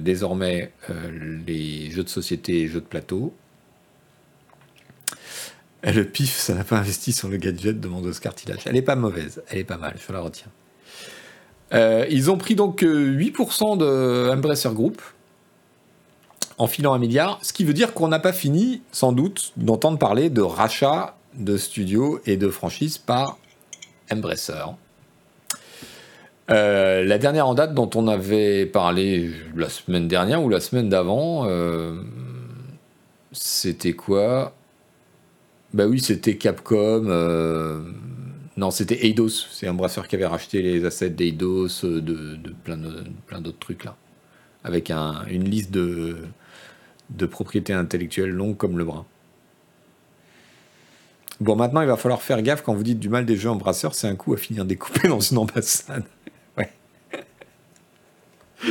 [0.00, 0.72] désormais
[1.46, 3.34] les jeux de société et jeux de plateau.
[5.82, 8.62] le pif, ça n'a pas investi sur le gadget, demande Oscar Tilache.
[8.66, 10.50] Elle est pas mauvaise, elle est pas mal, je la retiens.
[11.74, 15.02] Euh, ils ont pris donc 8% euh, de Embracer Group
[16.56, 19.98] en filant un milliard, ce qui veut dire qu'on n'a pas fini, sans doute, d'entendre
[19.98, 23.38] parler de rachat de studios et de franchises par
[24.10, 24.64] Embracer.
[26.50, 30.88] Euh, la dernière en date dont on avait parlé la semaine dernière ou la semaine
[30.88, 31.46] d'avant,
[33.32, 34.54] c'était quoi?
[35.74, 37.04] Bah oui, c'était Capcom.
[38.58, 39.46] Non, c'était Eidos.
[39.52, 43.94] C'est un brasseur qui avait racheté les assets d'Eidos, euh, de, plein, d'autres trucs là.
[44.64, 46.16] Avec une liste de,
[47.30, 49.06] propriétés intellectuelles longues comme le bras.
[51.40, 53.94] Bon, maintenant, il va falloir faire gaffe quand vous dites du mal des jeux embrasseurs,
[53.94, 56.02] c'est un coup à finir découpé dans une ambassade.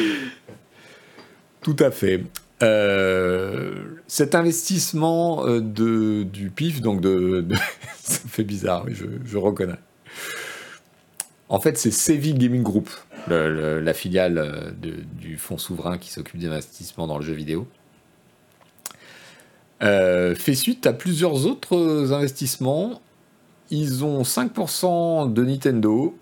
[1.61, 2.23] Tout à fait.
[2.63, 7.45] Euh, cet investissement euh, du PIF, donc de,
[8.03, 9.75] fait bizarre, je, je, reconnais.
[11.49, 12.89] En fait, c'est Seville Gaming Group,
[13.27, 17.67] la filiale euh, du fonds souverain qui s'occupe d'investissement dans le jeu vidéo.
[19.81, 23.01] fait suite à plusieurs autres investissements.
[23.69, 26.17] Ils ont 5% de Nintendo.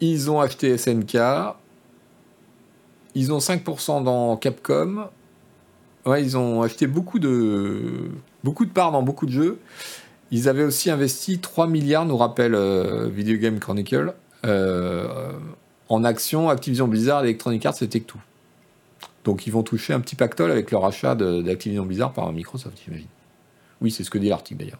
[0.00, 1.18] Ils ont acheté SNK.
[3.14, 5.08] Ils ont 5% dans Capcom.
[6.06, 8.10] Ouais, ils ont acheté beaucoup de,
[8.42, 9.58] beaucoup de parts dans beaucoup de jeux.
[10.30, 14.14] Ils avaient aussi investi 3 milliards, nous rappelle euh, Video Game Chronicle,
[14.46, 15.32] euh,
[15.88, 18.14] en actions Activision Blizzard, Electronic Arts et Tech2.
[19.24, 23.08] Donc ils vont toucher un petit pactole avec leur achat d'Activision Blizzard par Microsoft, j'imagine.
[23.80, 24.78] Oui, c'est ce que dit l'article d'ailleurs.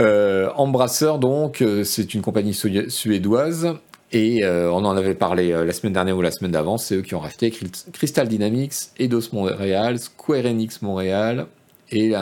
[0.00, 3.74] Euh, Embracer, donc, euh, c'est une compagnie suédoise
[4.12, 7.02] et euh, on en avait parlé la semaine dernière ou la semaine d'avant, c'est eux
[7.02, 7.52] qui ont racheté
[7.92, 11.46] Crystal Dynamics, Eidos Montréal, Square Enix Montréal,
[11.92, 12.12] et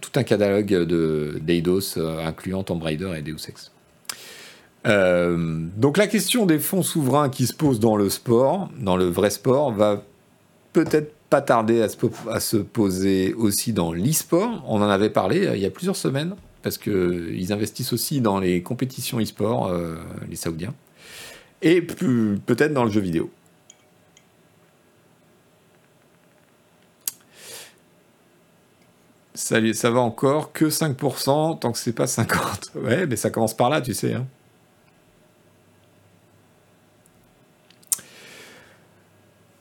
[0.00, 0.72] tout un catalogue
[1.40, 3.70] d'Eidos, incluant Tomb Raider et Deus Ex.
[4.84, 9.30] donc la question des fonds souverains qui se posent dans le sport, dans le vrai
[9.30, 10.02] sport, va
[10.72, 11.96] peut-être pas tarder à se,
[12.30, 14.64] à se poser aussi dans l'e-sport.
[14.66, 16.34] On en avait parlé il y a plusieurs semaines,
[16.66, 19.94] parce qu'ils investissent aussi dans les compétitions e-sport, euh,
[20.28, 20.74] les Saoudiens,
[21.62, 23.30] et peut-être dans le jeu vidéo.
[29.34, 32.72] Ça, ça va encore que 5%, tant que c'est pas 50.
[32.74, 34.14] Ouais, mais ça commence par là, tu sais.
[34.14, 34.26] Hein.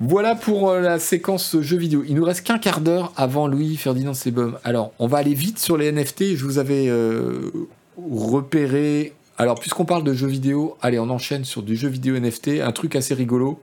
[0.01, 2.03] Voilà pour euh, la séquence jeux vidéo.
[2.05, 4.57] Il nous reste qu'un quart d'heure avant Louis Ferdinand Sebum.
[4.65, 6.35] Alors, on va aller vite sur les NFT.
[6.35, 7.49] Je vous avais euh,
[7.97, 9.13] repéré.
[9.37, 12.59] Alors, puisqu'on parle de jeux vidéo, allez, on enchaîne sur du jeu vidéo NFT.
[12.61, 13.61] Un truc assez rigolo.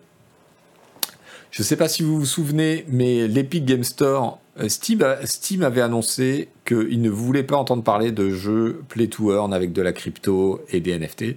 [1.51, 5.63] Je ne sais pas si vous vous souvenez, mais l'Epic Game Store, euh, Steam, Steam
[5.63, 9.83] avait annoncé qu'il ne voulait pas entendre parler de jeux Play to Earn avec de
[9.83, 11.37] la crypto et des NFT.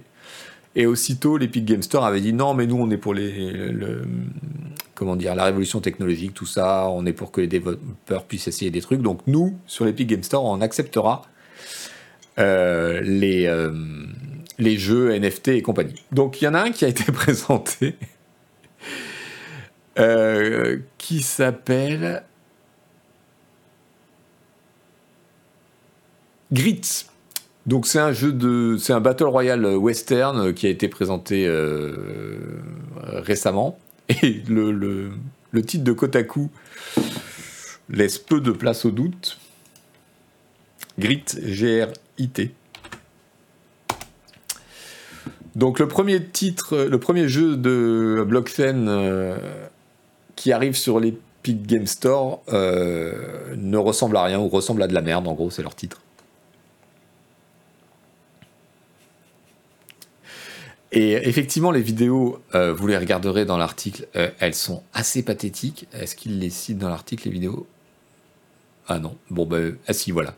[0.76, 3.72] Et aussitôt, l'Epic Game Store avait dit non, mais nous, on est pour les,
[4.94, 6.88] comment dire, la révolution technologique, tout ça.
[6.90, 9.00] On est pour que les développeurs puissent essayer des trucs.
[9.00, 11.22] Donc, nous, sur l'Epic Game Store, on acceptera
[12.38, 13.72] euh, les, euh,
[14.58, 16.02] les jeux NFT et compagnie.
[16.12, 17.96] Donc, il y en a un qui a été présenté
[19.98, 22.22] euh, qui s'appelle
[26.52, 27.06] Grit.
[27.66, 32.62] Donc c'est un jeu de, c'est un battle royale western qui a été présenté euh,
[33.02, 33.78] récemment
[34.22, 36.48] et le, le, titre de Kotaku
[37.88, 39.38] laisse peu de place au doute.
[40.98, 42.52] Grit, G-R-I-T.
[45.56, 49.38] Donc le premier titre, le premier jeu de Blockchain euh,
[50.36, 54.94] qui arrive sur l'Epic Game Store euh, ne ressemble à rien ou ressemble à de
[54.94, 56.02] la merde, en gros, c'est leur titre.
[60.92, 65.88] Et effectivement, les vidéos, euh, vous les regarderez dans l'article, euh, elles sont assez pathétiques.
[65.92, 67.66] Est-ce qu'ils les citent dans l'article, les vidéos?
[68.86, 69.16] Ah non.
[69.30, 70.36] Bon, ben, ah si, voilà.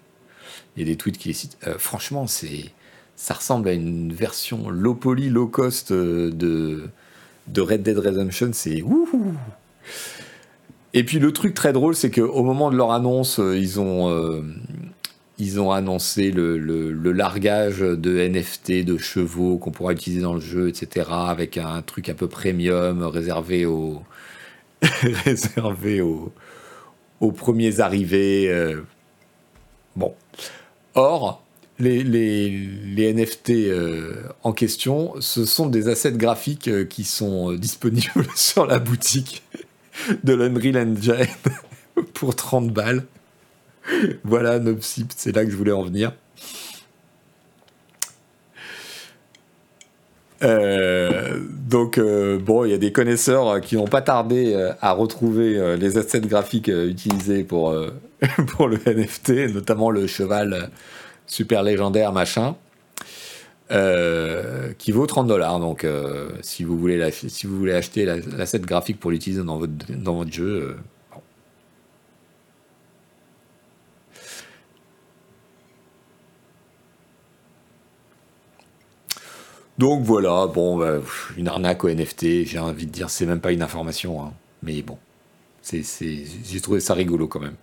[0.76, 1.58] Il y a des tweets qui les citent.
[1.66, 2.72] Euh, franchement, c'est,
[3.14, 6.90] ça ressemble à une version low poly, low cost de,
[7.54, 8.50] Red Dead Redemption.
[8.54, 9.34] C'est wouhou
[10.94, 14.42] Et puis le truc très drôle, c'est qu'au moment de leur annonce, ils ont
[15.38, 20.68] ils ont annoncé le, largage de NFT de chevaux qu'on pourra utiliser dans le jeu,
[20.68, 21.08] etc.
[21.10, 24.02] Avec un truc un peu premium réservé aux,
[25.24, 26.32] réservé aux,
[27.20, 28.48] aux premiers arrivés.
[28.48, 28.82] Euh.
[29.96, 30.14] Bon.
[30.94, 31.42] Or,
[31.78, 38.26] les, les, NFT euh, en question, ce sont des assets graphiques euh, qui sont disponibles
[38.34, 39.44] sur la boutique
[40.24, 41.26] de l'Unreal Engine
[42.14, 43.04] pour 30 balles.
[44.24, 46.12] voilà, Nopsip, c'est là que je voulais en venir.
[50.42, 54.92] Euh, donc euh, bon, il y a des connaisseurs qui n'ont pas tardé euh, à
[54.92, 57.72] retrouver les assets graphiques utilisés pour,
[58.22, 60.70] le NFT, notamment le cheval
[61.26, 62.56] super légendaire machin,
[64.78, 65.60] qui vaut 30 dollars.
[65.60, 65.86] Donc
[66.42, 70.32] si, vous voulez si vous voulez acheter l'asset graphique pour l'utiliser dans votre, dans votre
[70.32, 70.76] jeu,
[79.78, 80.98] Donc voilà, bon, bah,
[81.36, 84.32] une arnaque au NFT, j'ai envie de dire, c'est même pas une information, hein.
[84.62, 84.98] mais bon,
[85.62, 87.54] j'ai trouvé ça rigolo quand même.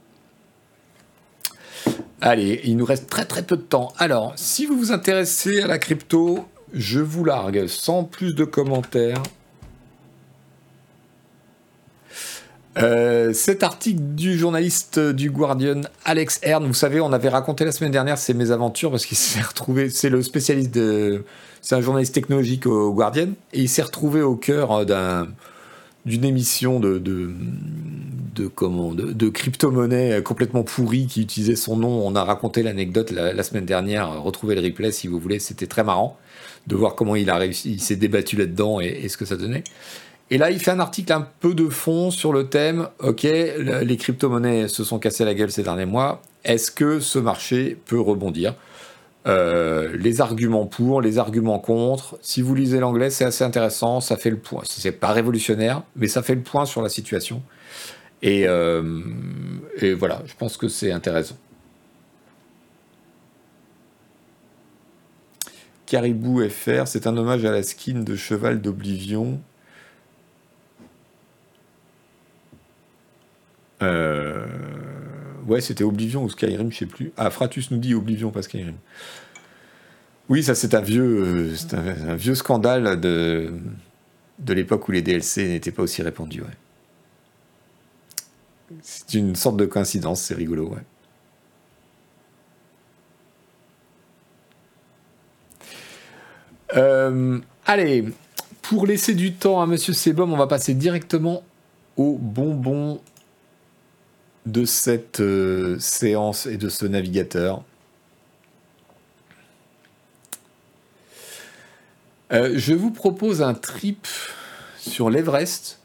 [2.22, 3.94] Allez, il nous reste très très peu de temps.
[3.98, 9.22] Alors, si vous vous intéressez à la crypto, je vous largue sans plus de commentaires.
[12.78, 17.72] Euh, cet article du journaliste du Guardian, Alex Ern, vous savez, on avait raconté la
[17.72, 21.24] semaine dernière ses mésaventures parce qu'il s'est retrouvé, c'est le spécialiste de,
[21.66, 25.28] c'est un journaliste technologique au Guardian, et il s'est retrouvé au cœur euh, d'un,
[26.06, 27.02] d'une émission de,
[28.54, 32.06] comment, de, crypto-monnaie complètement pourrie qui utilisait son nom.
[32.06, 35.84] On a raconté l'anecdote la, semaine dernière, retrouvez le replay si vous voulez, c'était très
[35.84, 36.20] marrant
[36.68, 37.34] de voir comment il
[37.66, 39.64] il s'est débattu là-dedans et, et ce que ça donnait.
[40.30, 43.98] Et là, il fait un article un peu de fond sur le thème, ok, les
[43.98, 48.54] crypto-monnaies se sont cassées la gueule ces derniers mois, est-ce que ce marché peut rebondir?
[49.28, 52.18] Euh, les arguments pour, les arguments contre.
[52.22, 54.64] Si vous lisez l'anglais, c'est assez intéressant, ça fait le point.
[54.66, 57.42] C'est pas révolutionnaire, mais ça fait le point sur la situation.
[58.22, 58.84] Et, euh,
[59.98, 61.38] voilà, je pense que c'est intéressant.
[65.86, 69.40] Caribou FR, c'est un hommage à la skin de cheval d'Oblivion
[73.82, 74.46] Euh,
[75.48, 77.12] ouais, c'était Oblivion ou Skyrim, je sais plus.
[77.18, 78.76] Ah, Fratus nous dit Oblivion, pas Skyrim.
[80.30, 81.56] Oui, ça c'est un vieux, euh,
[82.10, 83.54] un, vieux scandale de,
[84.40, 86.44] de l'époque où les DLC n'étaient pas aussi répandus.
[88.82, 90.70] C'est une sorte de coïncidence, c'est rigolo.
[90.70, 90.82] Ouais.
[96.76, 98.06] Euh, allez,
[98.64, 101.44] pour laisser du temps à Monsieur Sebum, on va passer directement
[101.98, 103.00] au bonbon
[104.46, 107.64] de cette euh, séance et de ce navigateur.
[112.32, 114.08] Euh, je vous propose un trip
[114.80, 115.80] sur l'Everest.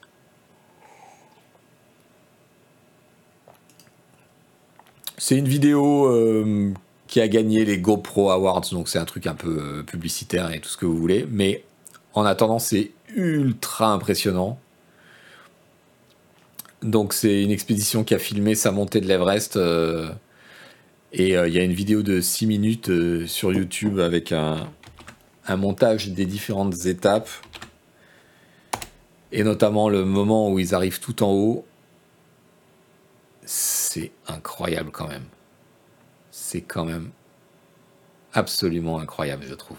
[5.18, 6.72] C'est une vidéo euh,
[7.06, 10.68] qui a gagné les GoPro Awards, donc c'est un truc un peu publicitaire et tout
[10.68, 11.26] ce que vous voulez.
[11.30, 11.64] Mais
[12.14, 14.58] en attendant, c'est ultra impressionnant.
[16.82, 19.56] Donc c'est une expédition qui a filmé sa montée de l'Everest.
[19.56, 20.10] Euh,
[21.12, 24.68] et euh, il y a une vidéo de 6 minutes euh, sur YouTube avec un,
[25.56, 27.28] montage des différentes étapes.
[29.32, 31.66] Et notamment le moment où ils arrivent tout en haut.
[33.44, 35.24] C'est incroyable quand même.
[36.30, 37.10] C'est quand même
[38.32, 39.78] absolument incroyable, je trouve.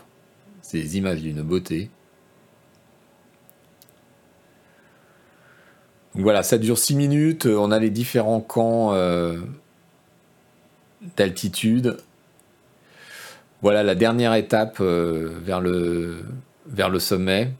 [0.74, 1.90] Des images d'une beauté.
[6.16, 7.46] Voilà, ça dure 6 minutes.
[7.46, 9.40] Euh, on a les différents camps euh,
[11.16, 11.98] d'altitude.
[13.62, 17.52] Voilà la dernière étape euh, vers, le, sommet.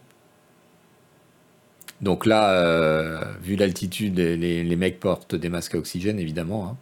[2.02, 6.68] Donc là, vu l'altitude, les, mecs portent des masques à oxygène, évidemment.
[6.68, 6.78] Hein.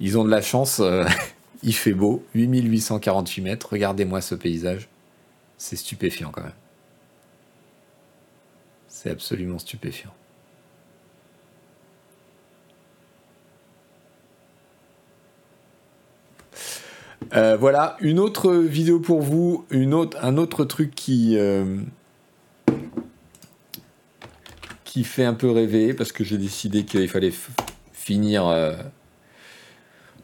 [0.00, 0.82] Ils ont de la chance.
[1.62, 2.24] il fait beau.
[2.34, 3.68] 8848 mètres.
[3.70, 4.88] Regardez-moi ce paysage.
[5.58, 6.52] C'est stupéfiant quand même.
[8.88, 10.14] C'est absolument stupéfiant.
[17.34, 21.80] Euh, voilà, une autre vidéo pour vous, une autre, un autre truc qui, euh,
[24.84, 27.32] qui fait un peu rêver parce que j'ai décidé qu'il fallait
[27.92, 28.46] finir.
[28.46, 28.74] Euh.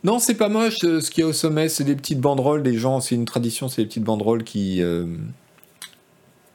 [0.02, 0.78] Non, c'est pas moche.
[0.78, 2.62] Ce qu'il y a au sommet, c'est des petites banderoles.
[2.62, 4.82] Des gens, c'est une tradition, c'est des petites banderoles qui,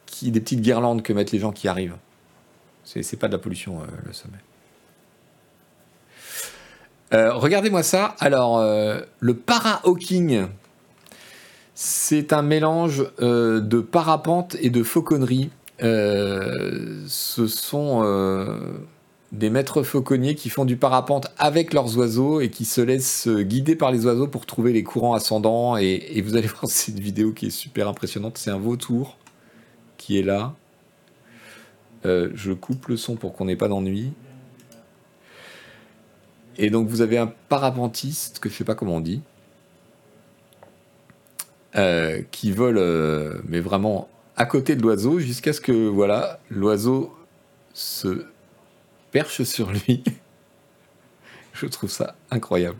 [0.06, 1.96] qui, des petites guirlandes que mettent les gens qui arrivent.
[2.84, 4.38] C'est pas de la pollution le sommet.
[7.12, 8.14] Euh, regardez-moi ça.
[8.20, 10.46] Alors, euh, le para-hawking,
[11.74, 15.50] c'est un mélange euh, de parapente et de fauconnerie.
[15.80, 18.04] ce sont
[19.32, 23.76] des maîtres fauconniers qui font du parapente avec leurs oiseaux et qui se laissent guider
[23.76, 25.76] par les oiseaux pour trouver les courants ascendants.
[25.76, 28.38] Et, et vous allez voir cette vidéo qui est super impressionnante.
[28.38, 29.16] C'est un vautour
[29.96, 30.54] qui est là.
[32.04, 34.12] je coupe le son pour qu'on n'ait pas d'ennui.
[36.62, 39.22] Et donc vous avez un parapentiste, que je sais pas comment on dit,
[41.74, 47.16] euh, qui vole, euh, mais vraiment à côté de l'oiseau, jusqu'à ce que voilà, l'oiseau
[47.72, 48.26] se
[49.10, 50.04] perche sur lui.
[51.54, 52.76] je trouve ça incroyable.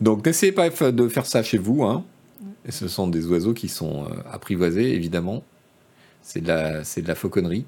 [0.00, 1.84] Donc n'essayez pas de faire ça chez vous.
[1.84, 2.02] Hein.
[2.68, 5.44] Ce sont des oiseaux qui sont euh, apprivoisés, évidemment.
[6.22, 7.64] C'est de, la, de la fauconnerie.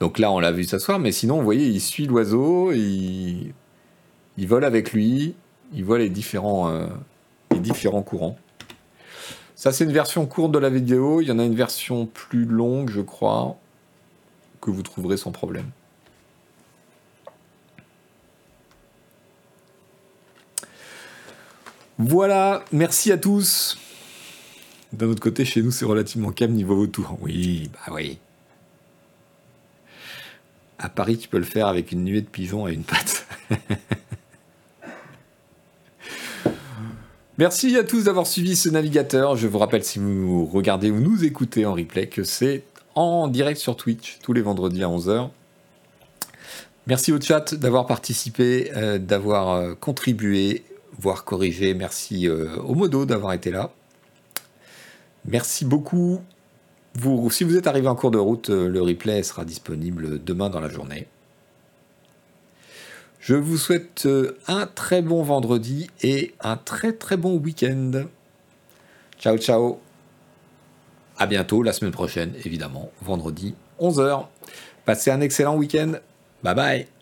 [0.00, 3.52] Donc là, on l'a vu s'asseoir, mais sinon, vous voyez, il suit l'oiseau, il,
[4.38, 5.34] il vole avec lui,
[5.72, 6.86] il voit les différents, euh,
[7.52, 8.38] les différents courants.
[9.54, 11.20] Ça, c'est une version courte de la vidéo.
[11.20, 13.58] Il y en a une version plus longue, je crois,
[14.62, 15.70] que vous trouverez sans problème.
[22.02, 23.76] Voilà, merci à tous.
[24.94, 27.18] D'un autre côté, chez nous, c'est relativement calme niveau vautour.
[27.20, 28.18] Oui, bah oui.
[30.78, 33.26] À Paris, tu peux le faire avec une nuée de pigeons et une patte.
[37.36, 39.36] Merci à tous d'avoir suivi ce navigateur.
[39.36, 42.64] Je vous rappelle, si vous regardez ou nous écoutez en replay, que c'est
[42.94, 45.28] en direct sur Twitch tous les vendredis à 11h.
[46.86, 50.64] Merci au chat d'avoir participé, euh, d'avoir euh, contribué
[50.98, 51.74] voire corriger.
[51.74, 53.70] Merci euh, au modo d'avoir été là.
[55.24, 56.20] Merci beaucoup.
[57.30, 60.60] Si vous êtes arrivé en cours de route, euh, le replay sera disponible demain dans
[60.60, 61.06] la journée.
[63.20, 68.04] Je vous souhaite euh, un très bon vendredi et un très très bon week-end.
[69.18, 69.78] Ciao ciao.
[71.18, 74.26] À bientôt la semaine prochaine, évidemment, vendredi 11h.
[74.86, 75.92] Passez un excellent week-end.
[76.42, 76.99] Bye bye.